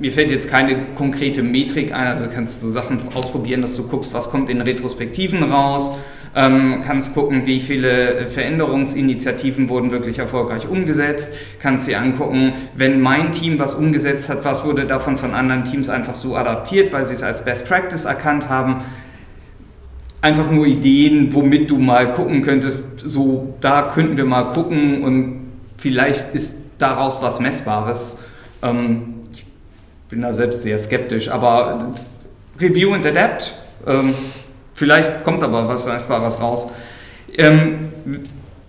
mir 0.01 0.13
fällt 0.13 0.31
jetzt 0.31 0.49
keine 0.49 0.77
konkrete 0.97 1.43
Metrik 1.43 1.93
ein, 1.93 2.07
also 2.07 2.27
kannst 2.33 2.63
du 2.63 2.71
Sachen 2.71 3.01
ausprobieren, 3.15 3.63
dass 3.63 3.77
du 3.77 3.83
guckst, 3.89 4.15
was 4.15 4.31
kommt 4.31 4.49
in 4.49 4.61
Retrospektiven 4.61 5.43
raus, 5.43 5.93
ähm, 6.35 6.81
kannst 6.85 7.15
gucken, 7.15 7.47
wie 7.47 7.61
viele 7.61 8.27
Veränderungsinitiativen 8.27 9.69
wurden 9.69 9.91
wirklich 9.91 10.19
erfolgreich 10.19 10.69
umgesetzt, 10.69 11.35
kannst 11.61 11.87
dir 11.87 12.01
angucken, 12.01 12.55
wenn 12.77 13.01
mein 13.01 13.31
Team 13.31 13.59
was 13.59 13.75
umgesetzt 13.75 14.29
hat, 14.29 14.45
was 14.45 14.65
wurde 14.65 14.87
davon 14.87 15.17
von 15.17 15.33
anderen 15.33 15.65
Teams 15.65 15.89
einfach 15.89 16.17
so 16.17 16.37
adaptiert, 16.37 16.93
weil 16.93 17.05
sie 17.05 17.15
es 17.15 17.23
als 17.23 17.45
Best 17.45 17.69
Practice 17.69 18.05
erkannt 18.05 18.49
haben. 18.49 18.83
Einfach 20.21 20.51
nur 20.51 20.67
Ideen, 20.67 21.33
womit 21.35 21.71
du 21.71 21.79
mal 21.79 22.13
gucken 22.13 22.43
könntest, 22.43 23.01
so 23.01 23.55
da 23.61 23.83
könnten 23.83 24.17
wir 24.17 24.25
mal 24.25 24.53
gucken 24.53 25.05
und 25.05 25.53
vielleicht 25.77 26.35
ist 26.35 26.57
daraus 26.79 27.23
was 27.23 27.39
Messbares. 27.39 28.19
Ähm, 28.63 29.15
ich 29.33 29.47
bin 30.09 30.23
da 30.23 30.33
selbst 30.33 30.63
sehr 30.63 30.79
skeptisch, 30.79 31.29
aber 31.29 31.93
Review 32.59 32.93
and 32.93 33.07
Adapt. 33.07 33.55
Ähm, 33.87 34.15
Vielleicht 34.75 35.25
kommt 35.25 35.43
aber 35.43 35.69
was 35.69 35.87
Leistbares 35.87 36.41
raus. 36.41 36.69
Ähm, 37.37 37.91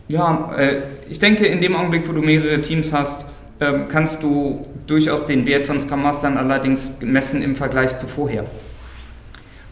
ja, 0.08 0.54
äh, 0.58 0.82
ich 1.10 1.20
denke, 1.20 1.46
in 1.46 1.62
dem 1.62 1.76
Augenblick, 1.76 2.08
wo 2.08 2.13
du 2.13 2.22
mehrere 2.22 2.62
Teams 2.62 2.94
hast, 2.94 3.26
ähm, 3.60 3.88
kannst 3.89 4.22
du 4.22 4.65
durchaus 4.86 5.26
den 5.26 5.46
Wert 5.46 5.65
von 5.65 5.80
Scrum 5.80 6.04
Mastern 6.04 6.38
allerdings 6.38 6.98
messen 7.02 7.41
im 7.41 7.56
Vergleich 7.56 7.98
zu 7.98 8.06
vorher. 8.06 8.46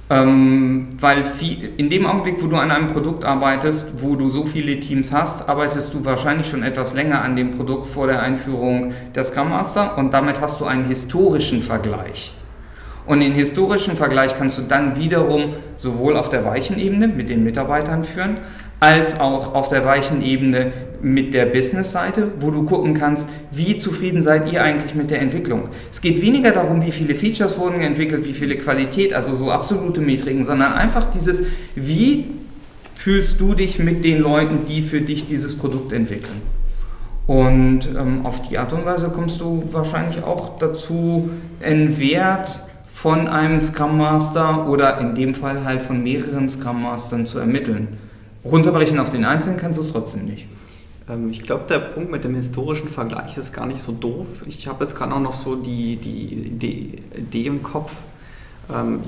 Ähm, 0.09 0.89
weil 0.99 1.23
viel, 1.23 1.71
in 1.77 1.89
dem 1.89 2.05
Augenblick, 2.05 2.41
wo 2.41 2.47
du 2.47 2.57
an 2.57 2.71
einem 2.71 2.87
Produkt 2.87 3.23
arbeitest, 3.23 4.01
wo 4.01 4.15
du 4.15 4.31
so 4.31 4.45
viele 4.45 4.79
Teams 4.79 5.11
hast, 5.11 5.47
arbeitest 5.47 5.93
du 5.93 6.03
wahrscheinlich 6.03 6.47
schon 6.47 6.63
etwas 6.63 6.93
länger 6.93 7.21
an 7.21 7.35
dem 7.35 7.51
Produkt 7.51 7.85
vor 7.85 8.07
der 8.07 8.21
Einführung 8.21 8.93
der 9.15 9.23
Scrum 9.23 9.49
Master 9.49 9.97
und 9.97 10.13
damit 10.13 10.41
hast 10.41 10.61
du 10.61 10.65
einen 10.65 10.85
historischen 10.85 11.61
Vergleich. 11.61 12.33
Und 13.05 13.19
den 13.19 13.33
historischen 13.33 13.97
Vergleich 13.97 14.37
kannst 14.37 14.57
du 14.57 14.61
dann 14.61 14.95
wiederum 14.95 15.53
sowohl 15.77 16.15
auf 16.15 16.29
der 16.29 16.45
weichen 16.45 16.79
Ebene 16.79 17.07
mit 17.07 17.29
den 17.29 17.43
Mitarbeitern 17.43 18.03
führen, 18.03 18.35
als 18.79 19.19
auch 19.19 19.53
auf 19.53 19.69
der 19.69 19.85
weichen 19.85 20.21
Ebene 20.21 20.71
mit 21.01 21.33
der 21.33 21.45
Business-Seite, 21.45 22.31
wo 22.39 22.51
du 22.51 22.63
gucken 22.63 22.93
kannst, 22.93 23.29
wie 23.51 23.77
zufrieden 23.77 24.21
seid 24.21 24.51
ihr 24.51 24.63
eigentlich 24.63 24.95
mit 24.95 25.09
der 25.09 25.21
Entwicklung. 25.21 25.69
Es 25.91 26.01
geht 26.01 26.21
weniger 26.21 26.51
darum, 26.51 26.85
wie 26.85 26.91
viele 26.91 27.15
Features 27.15 27.57
wurden 27.57 27.81
entwickelt, 27.81 28.25
wie 28.25 28.33
viele 28.33 28.57
Qualität, 28.57 29.13
also 29.13 29.35
so 29.35 29.51
absolute 29.51 30.01
Metriken, 30.01 30.43
sondern 30.43 30.73
einfach 30.73 31.11
dieses, 31.11 31.43
wie 31.75 32.25
fühlst 32.95 33.39
du 33.39 33.53
dich 33.53 33.79
mit 33.79 34.03
den 34.05 34.21
Leuten, 34.21 34.65
die 34.67 34.81
für 34.81 35.01
dich 35.01 35.25
dieses 35.25 35.57
Produkt 35.57 35.91
entwickeln. 35.91 36.41
Und 37.25 37.87
ähm, 37.97 38.25
auf 38.25 38.47
die 38.47 38.57
Art 38.57 38.73
und 38.73 38.85
Weise 38.85 39.09
kommst 39.09 39.39
du 39.39 39.63
wahrscheinlich 39.71 40.23
auch 40.23 40.57
dazu, 40.57 41.29
einen 41.61 41.97
Wert 41.99 42.59
von 43.03 43.27
einem 43.27 43.59
Scrum 43.59 43.97
Master 43.97 44.65
oder 44.65 44.97
in 44.99 45.13
dem 45.13 45.35
Fall 45.35 45.65
halt 45.65 45.81
von 45.81 46.01
mehreren 46.01 46.47
Scrum 46.47 46.83
Mastern 46.83 47.25
zu 47.25 47.37
ermitteln. 47.37 47.97
Runterbrechen 48.45 48.97
auf 48.97 49.09
den 49.09 49.25
Einzelnen 49.25 49.57
kannst 49.57 49.77
du 49.77 49.83
es 49.83 49.91
trotzdem 49.91 50.23
nicht. 50.23 50.47
Ähm, 51.09 51.29
ich 51.29 51.43
glaube, 51.43 51.65
der 51.67 51.79
Punkt 51.79 52.11
mit 52.11 52.23
dem 52.23 52.33
historischen 52.33 52.87
Vergleich 52.87 53.37
ist 53.37 53.51
gar 53.51 53.65
nicht 53.65 53.83
so 53.83 53.91
doof. 53.91 54.45
Ich 54.47 54.69
habe 54.69 54.85
jetzt 54.85 54.95
gerade 54.95 55.13
auch 55.13 55.19
noch 55.19 55.33
so 55.33 55.57
die, 55.57 55.97
die 55.97 56.47
Idee, 56.47 57.03
Idee 57.17 57.47
im 57.47 57.61
Kopf. 57.61 57.91
Ähm, 58.73 59.01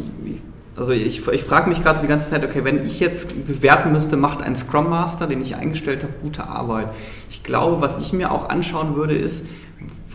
also 0.76 0.92
ich, 0.92 1.26
ich 1.26 1.44
frage 1.46 1.70
mich 1.70 1.82
gerade 1.82 2.00
so 2.00 2.02
die 2.02 2.10
ganze 2.10 2.30
Zeit, 2.30 2.44
okay, 2.44 2.66
wenn 2.66 2.86
ich 2.86 3.00
jetzt 3.00 3.48
bewerten 3.48 3.94
müsste, 3.94 4.18
macht 4.18 4.42
ein 4.42 4.58
Scrum 4.58 4.90
Master, 4.90 5.26
den 5.26 5.42
ich 5.42 5.56
eingestellt 5.56 6.04
habe, 6.04 6.12
gute 6.22 6.48
Arbeit. 6.48 6.90
Ich 7.30 7.44
glaube, 7.44 7.80
was 7.80 7.98
ich 7.98 8.12
mir 8.12 8.34
auch 8.34 8.50
anschauen 8.50 8.98
würde, 8.98 9.16
ist, 9.16 9.46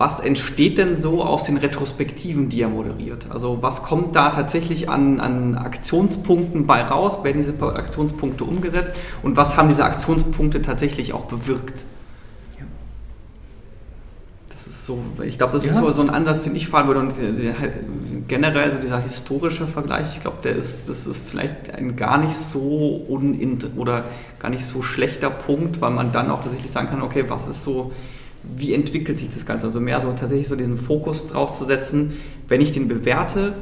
was 0.01 0.19
entsteht 0.19 0.79
denn 0.79 0.95
so 0.95 1.23
aus 1.23 1.43
den 1.43 1.57
Retrospektiven, 1.57 2.49
die 2.49 2.63
er 2.63 2.69
moderiert? 2.69 3.27
Also 3.29 3.59
was 3.61 3.83
kommt 3.83 4.15
da 4.15 4.31
tatsächlich 4.31 4.89
an, 4.89 5.19
an 5.19 5.53
Aktionspunkten 5.53 6.65
bei 6.65 6.81
raus? 6.81 7.23
Werden 7.23 7.37
diese 7.37 7.53
Aktionspunkte 7.61 8.43
umgesetzt? 8.43 8.93
Und 9.21 9.37
was 9.37 9.57
haben 9.57 9.69
diese 9.69 9.85
Aktionspunkte 9.85 10.63
tatsächlich 10.63 11.13
auch 11.13 11.25
bewirkt? 11.25 11.85
Das 14.49 14.65
ist 14.65 14.87
so, 14.87 14.97
ich 15.23 15.37
glaube, 15.37 15.53
das 15.53 15.65
ja. 15.65 15.71
ist 15.71 15.77
so, 15.77 15.91
so 15.91 16.01
ein 16.01 16.09
Ansatz, 16.09 16.45
den 16.45 16.55
ich 16.55 16.67
fahren 16.67 16.87
würde. 16.87 17.01
Und 17.01 17.13
generell 18.27 18.71
so 18.71 18.79
dieser 18.79 18.99
historische 19.03 19.67
Vergleich, 19.67 20.15
ich 20.15 20.21
glaube, 20.21 20.37
der 20.43 20.55
ist, 20.55 20.89
das 20.89 21.05
ist 21.05 21.29
vielleicht 21.29 21.75
ein 21.75 21.95
gar 21.95 22.17
nicht 22.17 22.35
so 22.35 23.05
un 23.07 23.59
oder 23.77 24.05
gar 24.39 24.49
nicht 24.49 24.65
so 24.65 24.81
schlechter 24.81 25.29
Punkt, 25.29 25.79
weil 25.79 25.91
man 25.91 26.11
dann 26.11 26.31
auch 26.31 26.41
tatsächlich 26.41 26.71
sagen 26.71 26.87
kann, 26.87 27.03
okay, 27.03 27.25
was 27.27 27.47
ist 27.47 27.61
so 27.61 27.91
wie 28.43 28.73
entwickelt 28.73 29.19
sich 29.19 29.29
das 29.29 29.45
Ganze? 29.45 29.67
Also 29.67 29.79
mehr 29.79 30.01
so 30.01 30.11
tatsächlich 30.11 30.47
so 30.47 30.55
diesen 30.55 30.77
Fokus 30.77 31.27
drauf 31.27 31.57
zu 31.57 31.65
setzen, 31.65 32.13
wenn 32.47 32.61
ich 32.61 32.71
den 32.71 32.87
bewerte, 32.87 33.53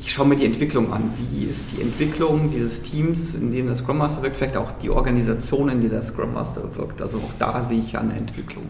ich 0.00 0.12
schaue 0.12 0.28
mir 0.28 0.36
die 0.36 0.46
Entwicklung 0.46 0.92
an. 0.92 1.10
Wie 1.16 1.44
ist 1.44 1.66
die 1.76 1.82
Entwicklung 1.82 2.50
dieses 2.50 2.82
Teams, 2.82 3.34
in 3.34 3.52
dem 3.52 3.66
der 3.66 3.76
Scrum 3.76 3.98
Master 3.98 4.22
wirkt, 4.22 4.36
vielleicht 4.36 4.56
auch 4.56 4.70
die 4.80 4.90
Organisation, 4.90 5.68
in 5.68 5.80
der 5.80 5.90
der 5.90 6.02
Scrum 6.02 6.34
Master 6.34 6.62
wirkt. 6.76 7.02
Also 7.02 7.18
auch 7.18 7.32
da 7.38 7.64
sehe 7.64 7.80
ich 7.80 7.92
ja 7.92 8.00
eine 8.00 8.14
Entwicklung. 8.14 8.64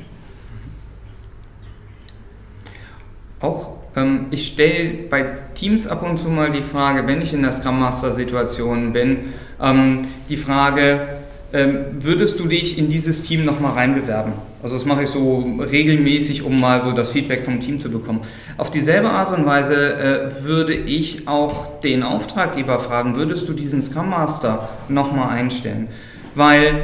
Auch 3.40 3.76
ähm, 3.94 4.26
ich 4.30 4.46
stelle 4.46 4.90
bei 5.08 5.24
Teams 5.54 5.86
ab 5.86 6.02
und 6.08 6.18
zu 6.18 6.30
mal 6.30 6.50
die 6.50 6.62
Frage, 6.62 7.06
wenn 7.06 7.20
ich 7.20 7.34
in 7.34 7.42
der 7.42 7.52
Scrum 7.52 7.78
Master 7.78 8.12
Situation 8.12 8.92
bin, 8.92 9.18
ähm, 9.60 10.02
die 10.28 10.36
Frage, 10.36 11.18
würdest 11.52 12.38
du 12.40 12.46
dich 12.46 12.76
in 12.76 12.90
dieses 12.90 13.22
Team 13.22 13.44
nochmal 13.44 13.72
reinbewerben? 13.72 14.34
Also 14.62 14.76
das 14.76 14.84
mache 14.84 15.04
ich 15.04 15.08
so 15.08 15.58
regelmäßig, 15.58 16.42
um 16.42 16.61
mal 16.61 16.82
so 16.82 16.92
das 16.92 17.11
Feedback 17.11 17.44
vom 17.44 17.61
Team 17.61 17.78
zu 17.78 17.90
bekommen. 17.90 18.20
Auf 18.58 18.70
dieselbe 18.70 19.08
Art 19.11 19.37
und 19.37 19.46
Weise 19.46 19.94
äh, 19.94 20.44
würde 20.44 20.74
ich 20.74 21.26
auch 21.28 21.80
den 21.80 22.02
Auftraggeber 22.02 22.78
fragen, 22.78 23.16
würdest 23.16 23.48
du 23.48 23.52
diesen 23.54 23.82
Scrum 23.82 24.11
Master 24.11 24.68
nochmal 24.88 25.30
einstellen? 25.30 25.88
Weil 26.34 26.74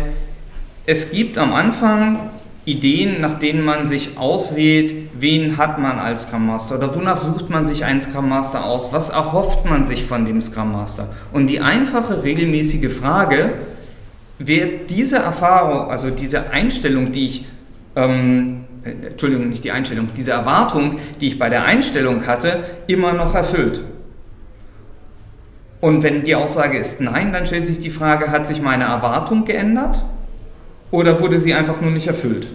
es 0.87 1.11
gibt 1.11 1.37
am 1.37 1.53
Anfang 1.53 2.31
Ideen, 2.65 3.21
nach 3.21 3.39
denen 3.39 3.63
man 3.63 3.87
sich 3.87 4.17
auswählt, 4.17 4.95
wen 5.19 5.59
hat 5.59 5.79
man 5.79 5.99
als 5.99 6.23
Scrum 6.23 6.47
Master 6.47 6.77
oder 6.79 6.95
wonach 6.95 7.19
sucht 7.19 7.51
man 7.51 7.67
sich 7.67 7.85
einen 7.85 8.01
Scrum 8.01 8.29
Master 8.29 8.65
aus, 8.65 8.93
was 8.93 9.11
erhofft 9.11 9.67
man 9.67 9.85
sich 9.85 10.05
von 10.05 10.25
dem 10.25 10.41
Scrum 10.41 10.73
Master. 10.73 11.09
Und 11.33 11.49
die 11.49 11.61
einfache, 11.61 12.23
regelmäßige 12.23 12.91
Frage, 12.91 13.53
wird 14.39 14.91
diese 14.91 15.17
Erfahrung, 15.17 15.91
also 15.91 16.11
diese 16.11 16.51
Einstellung, 16.51 17.13
die 17.13 17.27
ich, 17.27 17.47
ähm, 17.97 18.65
äh, 18.85 19.09
Entschuldigung, 19.11 19.49
nicht 19.49 19.65
die 19.65 19.71
Einstellung, 19.71 20.09
diese 20.17 20.33
Erwartung, 20.33 20.99
die 21.21 21.29
ich 21.29 21.39
bei 21.39 21.49
der 21.49 21.65
Einstellung 21.65 22.27
hatte, 22.27 22.65
immer 22.87 23.13
noch 23.13 23.35
erfüllt. 23.35 23.83
Und 25.81 26.03
wenn 26.03 26.25
die 26.25 26.35
Aussage 26.35 26.79
ist 26.79 27.01
nein, 27.01 27.33
dann 27.33 27.47
stellt 27.47 27.67
sich 27.67 27.79
die 27.79 27.91
Frage, 27.91 28.31
hat 28.31 28.47
sich 28.47 28.63
meine 28.63 28.85
Erwartung 28.85 29.45
geändert 29.45 30.03
oder 30.91 31.21
wurde 31.21 31.39
sie 31.39 31.53
einfach 31.53 31.81
nur 31.81 31.91
nicht 31.91 32.07
erfüllt? 32.07 32.47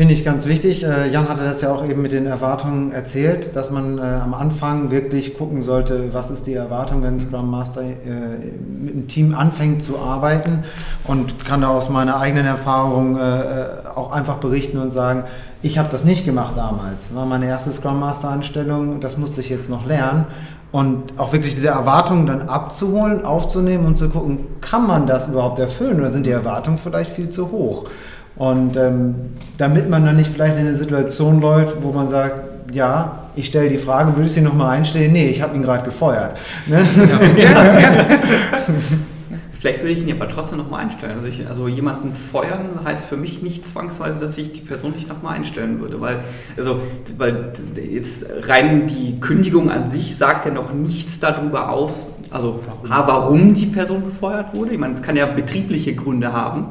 Finde 0.00 0.14
ich 0.14 0.24
ganz 0.24 0.46
wichtig. 0.46 0.82
Äh, 0.82 1.10
Jan 1.10 1.28
hatte 1.28 1.44
das 1.44 1.60
ja 1.60 1.70
auch 1.70 1.84
eben 1.84 2.00
mit 2.00 2.12
den 2.12 2.24
Erwartungen 2.24 2.90
erzählt, 2.90 3.54
dass 3.54 3.70
man 3.70 3.98
äh, 3.98 4.00
am 4.00 4.32
Anfang 4.32 4.90
wirklich 4.90 5.36
gucken 5.36 5.62
sollte, 5.62 6.14
was 6.14 6.30
ist 6.30 6.46
die 6.46 6.54
Erwartung, 6.54 7.02
wenn 7.02 7.20
Scrum 7.20 7.50
Master 7.50 7.82
äh, 7.82 7.84
mit 8.82 8.94
einem 8.94 9.08
Team 9.08 9.34
anfängt 9.34 9.84
zu 9.84 9.98
arbeiten 9.98 10.60
und 11.04 11.44
kann 11.44 11.60
da 11.60 11.68
aus 11.68 11.90
meiner 11.90 12.18
eigenen 12.18 12.46
Erfahrung 12.46 13.18
auch 13.94 14.10
einfach 14.12 14.38
berichten 14.38 14.78
und 14.78 14.90
sagen, 14.90 15.24
ich 15.60 15.76
habe 15.76 15.90
das 15.92 16.02
nicht 16.02 16.24
gemacht 16.24 16.54
damals. 16.56 17.08
Das 17.08 17.14
war 17.14 17.26
meine 17.26 17.44
erste 17.44 17.70
Scrum 17.70 18.00
Master 18.00 18.30
Anstellung, 18.30 19.00
das 19.00 19.18
musste 19.18 19.42
ich 19.42 19.50
jetzt 19.50 19.68
noch 19.68 19.84
lernen. 19.84 20.24
Und 20.72 21.18
auch 21.18 21.34
wirklich 21.34 21.52
diese 21.52 21.68
Erwartungen 21.68 22.24
dann 22.24 22.48
abzuholen, 22.48 23.22
aufzunehmen 23.22 23.84
und 23.84 23.98
zu 23.98 24.08
gucken, 24.08 24.46
kann 24.62 24.86
man 24.86 25.06
das 25.06 25.28
überhaupt 25.28 25.58
erfüllen 25.58 26.00
oder 26.00 26.10
sind 26.10 26.24
die 26.24 26.30
Erwartungen 26.30 26.78
vielleicht 26.78 27.10
viel 27.10 27.28
zu 27.28 27.50
hoch? 27.50 27.84
Und 28.36 28.76
ähm, 28.76 29.14
damit 29.58 29.90
man 29.90 30.04
dann 30.04 30.16
nicht 30.16 30.32
vielleicht 30.32 30.54
in 30.54 30.66
eine 30.66 30.74
Situation 30.74 31.40
läuft, 31.40 31.82
wo 31.82 31.92
man 31.92 32.08
sagt, 32.08 32.72
ja, 32.72 33.28
ich 33.36 33.46
stelle 33.46 33.68
die 33.68 33.78
Frage, 33.78 34.16
würdest 34.16 34.36
du 34.36 34.40
ihn 34.40 34.46
nochmal 34.46 34.76
einstellen? 34.76 35.12
Nee, 35.12 35.28
ich 35.28 35.42
habe 35.42 35.54
ihn 35.56 35.62
gerade 35.62 35.84
gefeuert. 35.84 36.36
Ne? 36.66 36.86
Ja. 37.36 37.78
Ja. 37.80 38.06
Vielleicht 39.60 39.80
würde 39.80 39.92
ich 39.92 40.00
ihn 40.00 40.10
aber 40.10 40.26
trotzdem 40.26 40.56
nochmal 40.56 40.84
einstellen. 40.84 41.16
Also, 41.16 41.28
ich, 41.28 41.46
also, 41.46 41.68
jemanden 41.68 42.14
feuern 42.14 42.80
heißt 42.82 43.04
für 43.04 43.18
mich 43.18 43.42
nicht 43.42 43.68
zwangsweise, 43.68 44.18
dass 44.18 44.38
ich 44.38 44.52
die 44.52 44.62
Person 44.62 44.92
nicht 44.92 45.06
nochmal 45.10 45.36
einstellen 45.36 45.80
würde. 45.80 46.00
Weil, 46.00 46.20
also, 46.56 46.80
weil 47.18 47.52
jetzt 47.76 48.24
rein 48.48 48.86
die 48.86 49.20
Kündigung 49.20 49.70
an 49.70 49.90
sich 49.90 50.16
sagt 50.16 50.46
ja 50.46 50.50
noch 50.50 50.72
nichts 50.72 51.20
darüber 51.20 51.68
aus, 51.68 52.06
also 52.30 52.60
warum, 52.66 53.06
warum 53.06 53.54
die 53.54 53.66
Person 53.66 54.02
gefeuert 54.02 54.54
wurde. 54.54 54.72
Ich 54.72 54.78
meine, 54.78 54.94
es 54.94 55.02
kann 55.02 55.14
ja 55.14 55.26
betriebliche 55.26 55.94
Gründe 55.94 56.32
haben. 56.32 56.68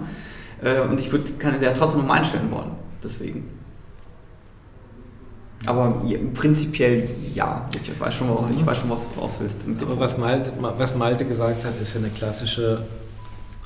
Äh, 0.63 0.81
und 0.81 0.99
ich 0.99 1.11
würde, 1.11 1.31
kann 1.33 1.57
sie 1.57 1.65
ja 1.65 1.73
trotzdem 1.73 2.01
nochmal 2.01 2.19
einstellen 2.19 2.51
wollen. 2.51 2.71
Deswegen. 3.03 3.49
Aber 5.65 6.01
prinzipiell 6.33 7.09
ja. 7.33 7.67
Ich 7.73 7.99
weiß 7.99 8.13
schon, 8.13 8.27
ich 8.55 8.65
weiß 8.65 8.77
schon 8.77 8.89
was 8.89 9.03
du 9.13 9.19
raus 9.19 9.37
willst. 9.39 9.59
Aber 9.81 9.99
was 9.99 10.17
Malte, 10.17 10.53
was 10.59 10.95
Malte 10.95 11.25
gesagt 11.25 11.65
hat, 11.65 11.79
ist 11.81 11.93
ja 11.93 11.99
eine 11.99 12.09
klassische 12.09 12.85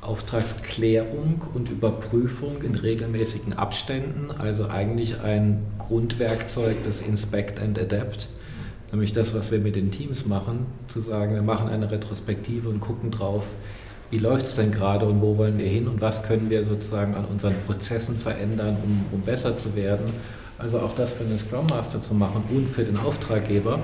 Auftragsklärung 0.01 1.41
und 1.53 1.69
Überprüfung 1.69 2.61
in 2.63 2.75
regelmäßigen 2.75 3.53
Abständen. 3.53 4.29
Also 4.37 4.69
eigentlich 4.69 5.21
ein 5.21 5.63
Grundwerkzeug 5.77 6.83
des 6.83 7.01
Inspect 7.01 7.59
and 7.61 7.79
Adapt. 7.79 8.27
Nämlich 8.91 9.13
das, 9.13 9.33
was 9.33 9.51
wir 9.51 9.59
mit 9.59 9.75
den 9.75 9.91
Teams 9.91 10.25
machen, 10.25 10.67
zu 10.87 10.99
sagen, 10.99 11.33
wir 11.33 11.41
machen 11.41 11.67
eine 11.67 11.89
Retrospektive 11.89 12.69
und 12.69 12.79
gucken 12.79 13.09
drauf, 13.09 13.55
wie 14.13 14.19
läuft 14.19 14.45
es 14.45 14.55
denn 14.57 14.71
gerade 14.71 15.07
und 15.07 15.21
wo 15.21 15.39
wollen 15.39 15.59
wir 15.59 15.67
hin 15.67 15.87
und 15.87 15.99
was 15.99 16.21
können 16.21 16.47
wir 16.51 16.63
sozusagen 16.63 17.15
an 17.15 17.25
unseren 17.25 17.55
Prozessen 17.65 18.15
verändern, 18.15 18.77
um, 18.83 19.05
um 19.11 19.21
besser 19.21 19.57
zu 19.57 19.75
werden. 19.75 20.05
Also 20.59 20.77
auch 20.77 20.93
das 20.93 21.11
für 21.11 21.23
den 21.23 21.39
Scrum 21.39 21.65
Master 21.65 21.99
zu 21.99 22.13
machen 22.13 22.43
und 22.55 22.69
für 22.69 22.83
den 22.83 22.97
Auftraggeber. 22.97 23.79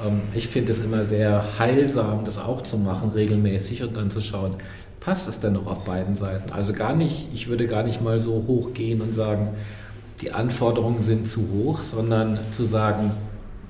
Ähm, 0.00 0.20
ich 0.32 0.46
finde 0.46 0.70
es 0.70 0.78
immer 0.78 1.04
sehr 1.04 1.58
heilsam, 1.58 2.24
das 2.24 2.38
auch 2.38 2.62
zu 2.62 2.78
machen, 2.78 3.10
regelmäßig 3.16 3.82
und 3.82 3.96
dann 3.96 4.12
zu 4.12 4.20
schauen, 4.20 4.50
passt 5.00 5.26
es 5.26 5.40
denn 5.40 5.54
noch 5.54 5.66
auf 5.66 5.82
beiden 5.82 6.14
Seiten? 6.14 6.52
Also 6.52 6.72
gar 6.72 6.94
nicht, 6.94 7.30
ich 7.34 7.48
würde 7.48 7.66
gar 7.66 7.82
nicht 7.82 8.00
mal 8.00 8.20
so 8.20 8.44
hoch 8.46 8.74
gehen 8.74 9.00
und 9.00 9.12
sagen, 9.12 9.48
die 10.20 10.30
Anforderungen 10.30 11.02
sind 11.02 11.26
zu 11.26 11.48
hoch, 11.52 11.80
sondern 11.80 12.38
zu 12.52 12.64
sagen, 12.64 13.10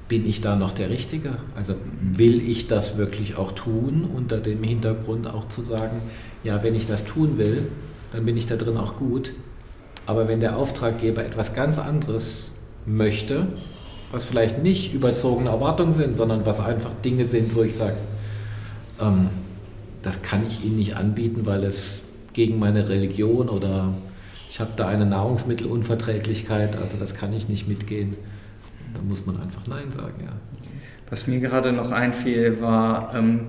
bin 0.09 0.27
ich 0.27 0.41
da 0.41 0.57
noch 0.57 0.73
der 0.73 0.91
Richtige? 0.91 1.37
Also 1.57 1.75
will 2.01 2.47
ich 2.47 2.69
das 2.69 2.99
wirklich 2.99 3.37
auch 3.37 3.53
tun, 3.53 4.09
unter 4.15 4.39
dem 4.39 4.63
Hintergrund 4.63 5.27
auch 5.27 5.49
zu 5.49 5.63
sagen, 5.63 6.03
ja, 6.43 6.63
wenn 6.63 6.75
ich 6.75 6.87
das 6.87 7.05
tun 7.05 7.39
will, 7.39 7.69
dann 8.13 8.25
bin 8.25 8.37
ich 8.37 8.47
da 8.47 8.57
drin 8.57 8.77
auch 8.77 8.97
gut. 8.97 9.33
Aber 10.07 10.29
wenn 10.29 10.41
der 10.41 10.57
Auftraggeber 10.57 11.25
etwas 11.25 11.55
ganz 11.55 11.79
anderes 11.79 12.51
möchte, 12.85 13.47
was 14.11 14.25
vielleicht 14.25 14.63
nicht 14.63 14.93
überzogene 14.93 15.49
Erwartungen 15.49 15.95
sind, 15.95 16.15
sondern 16.15 16.45
was 16.45 16.61
einfach 16.61 16.95
Dinge 17.03 17.25
sind, 17.25 17.57
wo 17.57 17.63
ich 17.63 17.75
sage, 17.75 17.97
ähm, 19.01 19.29
das 20.03 20.21
kann 20.21 20.47
ich 20.47 20.65
Ihnen 20.65 20.77
nicht 20.77 20.97
anbieten, 20.97 21.47
weil 21.47 21.63
es 21.63 22.03
gegen 22.35 22.59
meine 22.59 22.89
Religion 22.91 23.49
oder 23.49 23.95
ich 24.51 24.61
habe 24.61 24.71
da 24.77 24.87
eine 24.87 25.07
Nahrungsmittelunverträglichkeit, 25.07 26.77
also 26.77 26.99
das 26.99 27.15
kann 27.15 27.33
ich 27.33 27.49
nicht 27.49 27.67
mitgehen 27.67 28.15
da 28.95 29.01
muss 29.09 29.27
man 29.27 29.41
einfach 29.41 29.67
Nein 29.67 29.91
sagen, 29.91 30.25
ja. 30.25 30.33
Was 31.11 31.27
mir 31.27 31.41
gerade 31.41 31.73
noch 31.73 31.91
einfiel, 31.91 32.61
war, 32.61 33.15
ähm, 33.15 33.41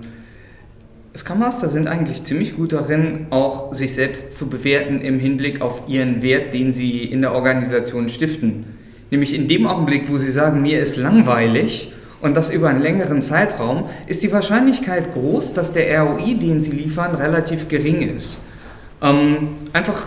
Scrum 1.16 1.38
Master 1.38 1.68
sind 1.68 1.86
eigentlich 1.88 2.24
ziemlich 2.24 2.56
gut 2.56 2.72
darin, 2.72 3.28
auch 3.30 3.72
sich 3.72 3.94
selbst 3.94 4.36
zu 4.36 4.48
bewerten 4.48 5.00
im 5.00 5.18
Hinblick 5.18 5.62
auf 5.62 5.84
ihren 5.88 6.22
Wert, 6.22 6.52
den 6.52 6.72
sie 6.72 7.04
in 7.04 7.22
der 7.22 7.32
Organisation 7.32 8.08
stiften. 8.08 8.66
Nämlich 9.10 9.34
in 9.34 9.48
dem 9.48 9.66
Augenblick, 9.66 10.10
wo 10.10 10.18
sie 10.18 10.30
sagen, 10.30 10.62
mir 10.62 10.80
ist 10.80 10.96
langweilig 10.96 11.92
und 12.20 12.36
das 12.36 12.50
über 12.50 12.68
einen 12.68 12.82
längeren 12.82 13.22
Zeitraum, 13.22 13.88
ist 14.06 14.22
die 14.22 14.32
Wahrscheinlichkeit 14.32 15.12
groß, 15.12 15.54
dass 15.54 15.72
der 15.72 16.02
ROI, 16.02 16.34
den 16.34 16.60
sie 16.60 16.72
liefern, 16.72 17.14
relativ 17.14 17.68
gering 17.68 18.02
ist. 18.02 18.44
Ähm, 19.02 19.48
einfach 19.72 20.04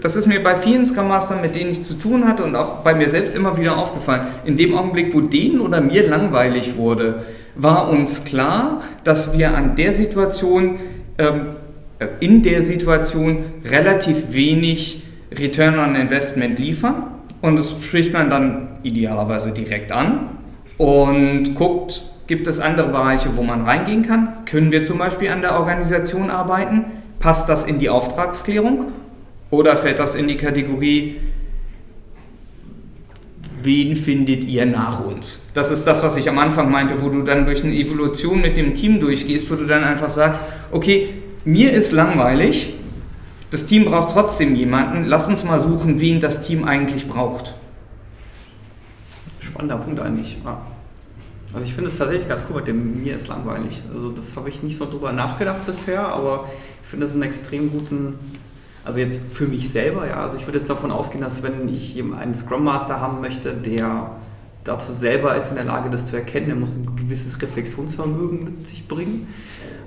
das 0.00 0.16
ist 0.16 0.26
mir 0.26 0.42
bei 0.42 0.56
vielen 0.56 0.84
Scrum 0.84 1.08
Mastern, 1.08 1.40
mit 1.40 1.54
denen 1.54 1.70
ich 1.70 1.84
zu 1.84 1.94
tun 1.94 2.26
hatte 2.26 2.44
und 2.44 2.56
auch 2.56 2.82
bei 2.82 2.94
mir 2.94 3.08
selbst 3.08 3.34
immer 3.34 3.58
wieder 3.58 3.76
aufgefallen. 3.76 4.26
In 4.44 4.56
dem 4.56 4.76
Augenblick, 4.76 5.14
wo 5.14 5.20
denen 5.20 5.60
oder 5.60 5.80
mir 5.80 6.08
langweilig 6.08 6.76
wurde, 6.76 7.24
war 7.54 7.88
uns 7.90 8.24
klar, 8.24 8.82
dass 9.04 9.36
wir 9.36 9.54
an 9.54 9.76
der 9.76 9.92
Situation, 9.92 10.78
ähm, 11.18 11.46
in 12.20 12.42
der 12.42 12.62
Situation 12.62 13.44
relativ 13.64 14.32
wenig 14.32 15.02
Return 15.32 15.78
on 15.78 15.96
Investment 15.96 16.58
liefern. 16.58 16.94
Und 17.40 17.56
das 17.56 17.70
spricht 17.84 18.12
man 18.12 18.30
dann 18.30 18.68
idealerweise 18.82 19.52
direkt 19.52 19.92
an 19.92 20.38
und 20.76 21.54
guckt, 21.54 22.02
gibt 22.26 22.46
es 22.46 22.60
andere 22.60 22.88
Bereiche, 22.88 23.36
wo 23.36 23.42
man 23.42 23.62
reingehen 23.62 24.06
kann? 24.06 24.44
Können 24.44 24.70
wir 24.70 24.82
zum 24.82 24.98
Beispiel 24.98 25.30
an 25.30 25.40
der 25.40 25.58
Organisation 25.58 26.30
arbeiten? 26.30 26.84
Passt 27.18 27.48
das 27.48 27.64
in 27.64 27.78
die 27.78 27.88
Auftragsklärung? 27.88 28.92
Oder 29.50 29.76
fällt 29.76 29.98
das 29.98 30.14
in 30.14 30.28
die 30.28 30.36
Kategorie, 30.36 31.20
wen 33.62 33.96
findet 33.96 34.44
ihr 34.44 34.66
nach 34.66 35.04
uns? 35.04 35.46
Das 35.54 35.70
ist 35.70 35.84
das, 35.84 36.02
was 36.02 36.16
ich 36.16 36.28
am 36.28 36.38
Anfang 36.38 36.70
meinte, 36.70 37.02
wo 37.02 37.08
du 37.08 37.22
dann 37.22 37.46
durch 37.46 37.64
eine 37.64 37.74
Evolution 37.74 38.40
mit 38.40 38.56
dem 38.56 38.74
Team 38.74 39.00
durchgehst, 39.00 39.50
wo 39.50 39.54
du 39.54 39.64
dann 39.64 39.84
einfach 39.84 40.10
sagst, 40.10 40.44
okay, 40.70 41.14
mir 41.44 41.72
ist 41.72 41.92
langweilig, 41.92 42.74
das 43.50 43.64
Team 43.64 43.86
braucht 43.86 44.12
trotzdem 44.12 44.54
jemanden, 44.54 45.04
lass 45.04 45.28
uns 45.28 45.44
mal 45.44 45.60
suchen, 45.60 46.00
wen 46.00 46.20
das 46.20 46.46
Team 46.46 46.64
eigentlich 46.64 47.08
braucht. 47.08 47.54
Spannender 49.40 49.78
Punkt 49.78 50.00
eigentlich. 50.00 50.36
Ja. 50.44 50.60
Also 51.54 51.66
ich 51.66 51.74
finde 51.74 51.88
es 51.88 51.96
tatsächlich 51.96 52.28
ganz 52.28 52.44
cool 52.50 52.56
mit 52.56 52.68
dem 52.68 53.02
mir 53.02 53.16
ist 53.16 53.28
langweilig. 53.28 53.80
Also 53.94 54.10
das 54.10 54.36
habe 54.36 54.50
ich 54.50 54.62
nicht 54.62 54.76
so 54.76 54.84
drüber 54.84 55.12
nachgedacht 55.12 55.64
bisher, 55.64 56.06
aber 56.06 56.48
ich 56.82 56.90
finde 56.90 57.06
es 57.06 57.14
einen 57.14 57.22
extrem 57.22 57.70
guten 57.70 58.18
Also 58.88 59.00
jetzt 59.00 59.20
für 59.30 59.46
mich 59.46 59.68
selber, 59.68 60.06
ja. 60.06 60.22
Also 60.22 60.38
ich 60.38 60.46
würde 60.46 60.58
jetzt 60.58 60.70
davon 60.70 60.90
ausgehen, 60.90 61.20
dass 61.20 61.42
wenn 61.42 61.68
ich 61.68 62.02
einen 62.18 62.34
Scrum 62.34 62.64
Master 62.64 63.02
haben 63.02 63.20
möchte, 63.20 63.52
der 63.52 64.12
dazu 64.64 64.94
selber 64.94 65.36
ist 65.36 65.50
in 65.50 65.56
der 65.56 65.66
Lage, 65.66 65.90
das 65.90 66.08
zu 66.08 66.16
erkennen, 66.16 66.48
er 66.48 66.56
muss 66.56 66.76
ein 66.76 66.96
gewisses 66.96 67.42
Reflexionsvermögen 67.42 68.44
mit 68.44 68.66
sich 68.66 68.88
bringen. 68.88 69.28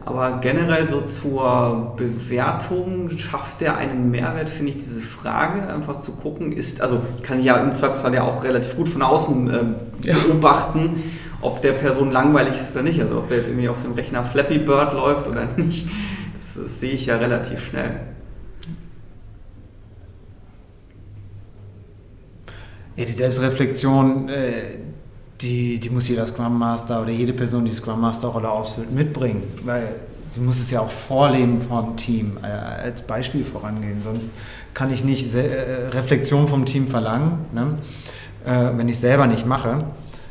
Aber 0.06 0.40
generell 0.40 0.86
so 0.86 1.02
zur 1.02 1.96
Bewertung, 1.98 3.10
schafft 3.18 3.62
der 3.62 3.76
einen 3.76 4.12
Mehrwert, 4.12 4.52
finde 4.52 4.74
ich 4.74 4.78
diese 4.78 5.02
Frage, 5.02 5.68
einfach 5.68 6.00
zu 6.00 6.12
gucken, 6.12 6.52
ist, 6.52 6.80
also 6.82 7.02
kann 7.24 7.40
ich 7.40 7.46
ja 7.46 7.58
im 7.58 7.74
Zweifelsfall 7.74 8.14
ja 8.14 8.22
auch 8.22 8.44
relativ 8.44 8.76
gut 8.76 8.88
von 8.88 9.02
außen 9.02 9.50
ähm, 9.52 9.76
beobachten, 10.04 11.02
ob 11.42 11.64
der 11.64 11.72
Person 11.72 12.12
langweilig 12.12 12.54
ist 12.54 12.72
oder 12.74 12.84
nicht. 12.84 13.02
Also 13.02 13.18
ob 13.18 13.30
der 13.30 13.38
jetzt 13.38 13.50
irgendwie 13.50 13.70
auf 13.70 13.82
dem 13.82 13.94
Rechner 13.94 14.24
Flappy 14.24 14.60
Bird 14.60 14.94
läuft 14.94 15.28
oder 15.28 15.48
nicht, 15.58 15.88
das, 16.36 16.62
das 16.62 16.80
sehe 16.80 16.92
ich 16.92 17.08
ja 17.08 17.16
relativ 17.16 17.66
schnell. 17.66 18.11
Ja, 22.96 23.06
die 23.06 23.12
Selbstreflexion, 23.12 24.30
äh, 24.30 24.54
die, 25.40 25.80
die 25.80 25.90
muss 25.90 26.08
jeder 26.08 26.26
Scrum 26.26 26.58
Master 26.58 27.02
oder 27.02 27.12
jede 27.12 27.34
Person, 27.34 27.66
die 27.66 27.74
Scrum 27.74 28.02
Master 28.02 28.28
Rolle 28.28 28.50
ausfüllt, 28.50 28.92
mitbringen, 28.92 29.44
weil 29.64 29.88
sie 30.30 30.42
muss 30.42 30.60
es 30.60 30.70
ja 30.72 30.82
auch 30.82 30.90
vorleben 30.90 31.62
vom 31.62 31.96
Team, 31.96 32.38
äh, 32.44 32.48
als 32.48 33.02
Beispiel 33.02 33.44
vorangehen. 33.44 34.02
Sonst 34.02 34.30
kann 34.74 34.94
ich 34.94 35.04
nicht 35.04 35.32
Se 35.32 35.44
äh, 35.44 35.88
Reflexion 35.90 36.48
vom 36.48 36.66
Team 36.66 36.88
verlangen, 36.88 37.46
ne? 37.54 37.78
wenn 38.44 38.90
ich 38.90 38.96
es 38.96 39.02
selber 39.02 39.28
nicht 39.28 39.46
mache. 39.46 39.78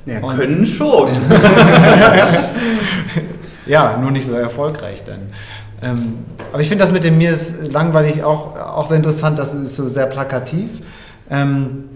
Ja, 0.05 0.19
Und, 0.19 0.37
können 0.37 0.67
schon. 0.67 1.11
ja, 3.67 3.97
nur 3.99 4.11
nicht 4.11 4.27
so 4.27 4.33
erfolgreich 4.33 5.05
dann. 5.05 5.29
Ähm, 5.81 6.25
aber 6.53 6.61
ich 6.61 6.69
finde 6.69 6.83
das 6.83 6.93
mit 6.93 7.05
dem 7.05 7.19
Mir 7.19 7.31
ist 7.31 7.73
langweilig 7.73 8.25
auch, 8.25 8.57
auch 8.57 8.87
sehr 8.87 8.97
interessant, 8.97 9.39
das 9.39 9.55
ist 9.55 9.77
so 9.77 9.87
sehr 9.87 10.07
plakativ. 10.07 10.69
Ähm, 11.31 11.90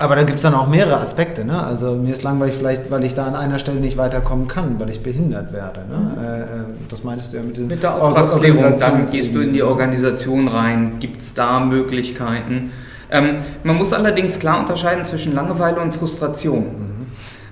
aber 0.00 0.16
da 0.16 0.22
gibt 0.22 0.38
es 0.38 0.42
dann 0.44 0.54
auch 0.54 0.66
mehrere 0.66 0.98
Aspekte. 0.98 1.44
Ne? 1.44 1.62
Also 1.62 1.94
mir 1.94 2.14
ist 2.14 2.22
langweilig 2.22 2.54
vielleicht, 2.56 2.90
weil 2.90 3.04
ich 3.04 3.14
da 3.14 3.26
an 3.26 3.34
einer 3.34 3.58
Stelle 3.58 3.80
nicht 3.80 3.98
weiterkommen 3.98 4.48
kann, 4.48 4.80
weil 4.80 4.88
ich 4.88 5.02
behindert 5.02 5.52
werde. 5.52 5.80
Ne? 5.80 5.96
Mhm. 5.96 6.24
Äh, 6.24 6.40
äh 6.40 6.46
das 6.88 7.04
meinst 7.04 7.32
du 7.32 7.36
ja 7.36 7.42
mit, 7.42 7.58
den 7.58 7.66
mit 7.66 7.82
der 7.82 7.94
Auftragsklärung. 7.94 8.78
Dann 8.80 9.10
gehst 9.10 9.34
du 9.34 9.40
in 9.40 9.52
die 9.52 9.62
Organisation 9.62 10.48
rein. 10.48 11.00
Gibt 11.00 11.20
es 11.20 11.34
da 11.34 11.60
Möglichkeiten? 11.60 12.70
Ähm, 13.10 13.36
man 13.62 13.76
muss 13.76 13.92
allerdings 13.92 14.38
klar 14.38 14.60
unterscheiden 14.60 15.04
zwischen 15.04 15.34
Langeweile 15.34 15.82
und 15.82 15.92
Frustration. 15.92 16.60
Mhm. 16.60 17.06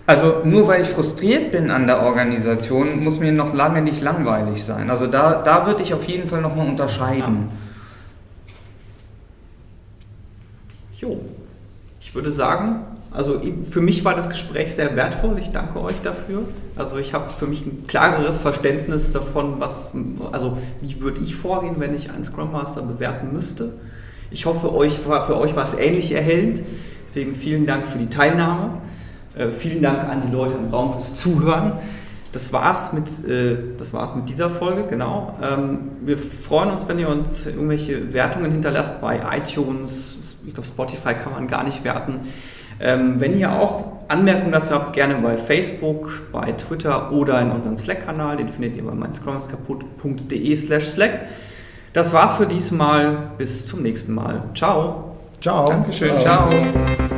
Also 0.07 0.37
nur 0.45 0.67
weil 0.69 0.81
ich 0.81 0.89
frustriert 0.89 1.53
bin 1.53 1.71
an 1.71 1.87
der 1.87 2.03
Organisation, 2.03 3.05
muss 3.05 3.21
mir 3.21 3.31
noch 3.31 3.53
lange 3.53 3.83
nicht 3.83 4.01
langweilig 4.01 4.65
sein. 4.65 4.89
Also 4.89 5.07
da, 5.07 5.43
da 5.45 5.67
würde 5.67 5.83
ich 5.83 5.93
auf 5.93 6.05
jeden 6.05 6.27
Fall 6.27 6.41
nochmal 6.41 6.67
unterscheiden. 6.67 7.51
Ja. 11.03 11.09
Jo. 11.09 11.21
Würde 12.19 12.33
sagen, 12.33 12.81
also 13.13 13.41
für 13.71 13.81
mich 13.81 14.05
war 14.05 14.17
das 14.17 14.29
Gespräch 14.29 14.75
sehr 14.75 14.97
wertvoll. 14.97 15.39
Ich 15.39 15.53
danke 15.53 15.81
euch 15.81 16.01
dafür. 16.03 16.43
Also 16.75 16.97
ich 16.97 17.15
habe 17.15 17.29
für 17.29 17.47
mich 17.47 17.65
ein 17.65 17.85
klareres 17.87 18.39
Verständnis 18.39 19.13
davon, 19.13 19.61
was, 19.61 19.93
also 20.33 20.59
wie 20.81 21.01
würde 21.01 21.21
ich 21.21 21.37
vorgehen, 21.37 21.77
wenn 21.79 21.95
ich 21.95 22.11
einen 22.11 22.25
Scrum 22.25 22.51
Master 22.51 22.83
bewerten 22.83 23.33
müsste. 23.33 23.75
Ich 24.33 24.47
hoffe, 24.47 24.75
euch, 24.75 24.99
für 24.99 25.39
euch 25.39 25.55
war 25.55 25.63
es 25.63 25.75
ähnlich 25.75 26.11
erhellend. 26.11 26.61
Deswegen 27.11 27.37
vielen 27.37 27.67
Dank 27.67 27.87
für 27.87 27.99
die 27.99 28.09
Teilnahme. 28.09 28.79
Äh, 29.37 29.51
vielen 29.51 29.81
Dank 29.81 30.09
an 30.09 30.23
die 30.27 30.33
Leute 30.33 30.55
im 30.55 30.75
Raum 30.75 30.95
fürs 30.95 31.15
Zuhören. 31.15 31.75
Das 32.39 32.53
war's 32.53 32.93
mit, 32.93 33.09
äh, 33.29 33.57
das 33.77 33.93
war's 33.93 34.15
mit 34.15 34.29
dieser 34.29 34.49
Folge, 34.49 34.85
genau. 34.89 35.37
Ähm, 35.43 35.91
wir 36.03 36.17
freuen 36.17 36.71
uns, 36.71 36.87
wenn 36.87 37.01
ihr 37.01 37.09
uns 37.09 37.47
irgendwelche 37.47 38.13
Wertungen 38.13 38.53
hinterlasst 38.53 39.01
bei 39.01 39.21
iTunes, 39.37 40.37
ich 40.47 40.55
glaube, 40.55 40.69
Spotify 40.69 41.15
kann 41.15 41.33
man 41.33 41.49
gar 41.49 41.65
nicht 41.65 41.83
werten. 41.83 42.21
Ähm, 42.79 43.17
wenn 43.19 43.37
ihr 43.37 43.51
auch 43.51 43.87
Anmerkungen 44.07 44.53
dazu 44.53 44.73
habt, 44.73 44.93
gerne 44.93 45.17
bei 45.17 45.37
Facebook, 45.37 46.31
bei 46.31 46.53
Twitter 46.53 47.11
oder 47.11 47.41
in 47.41 47.51
unserem 47.51 47.77
Slack-Kanal. 47.77 48.37
Den 48.37 48.51
findet 48.51 48.77
ihr 48.77 48.85
bei 48.85 48.95
meinscrollingskaputt.de 48.95 50.55
slash 50.55 50.85
Slack. 50.85 51.23
Das 51.93 52.13
war's 52.13 52.35
für 52.35 52.47
diesmal. 52.47 53.33
Bis 53.37 53.67
zum 53.67 53.83
nächsten 53.83 54.15
Mal. 54.15 54.45
Ciao. 54.55 55.17
Ciao. 55.41 55.71
Dankeschön. 55.71 56.21
Ciao. 56.21 56.49
Ciao. 56.49 57.18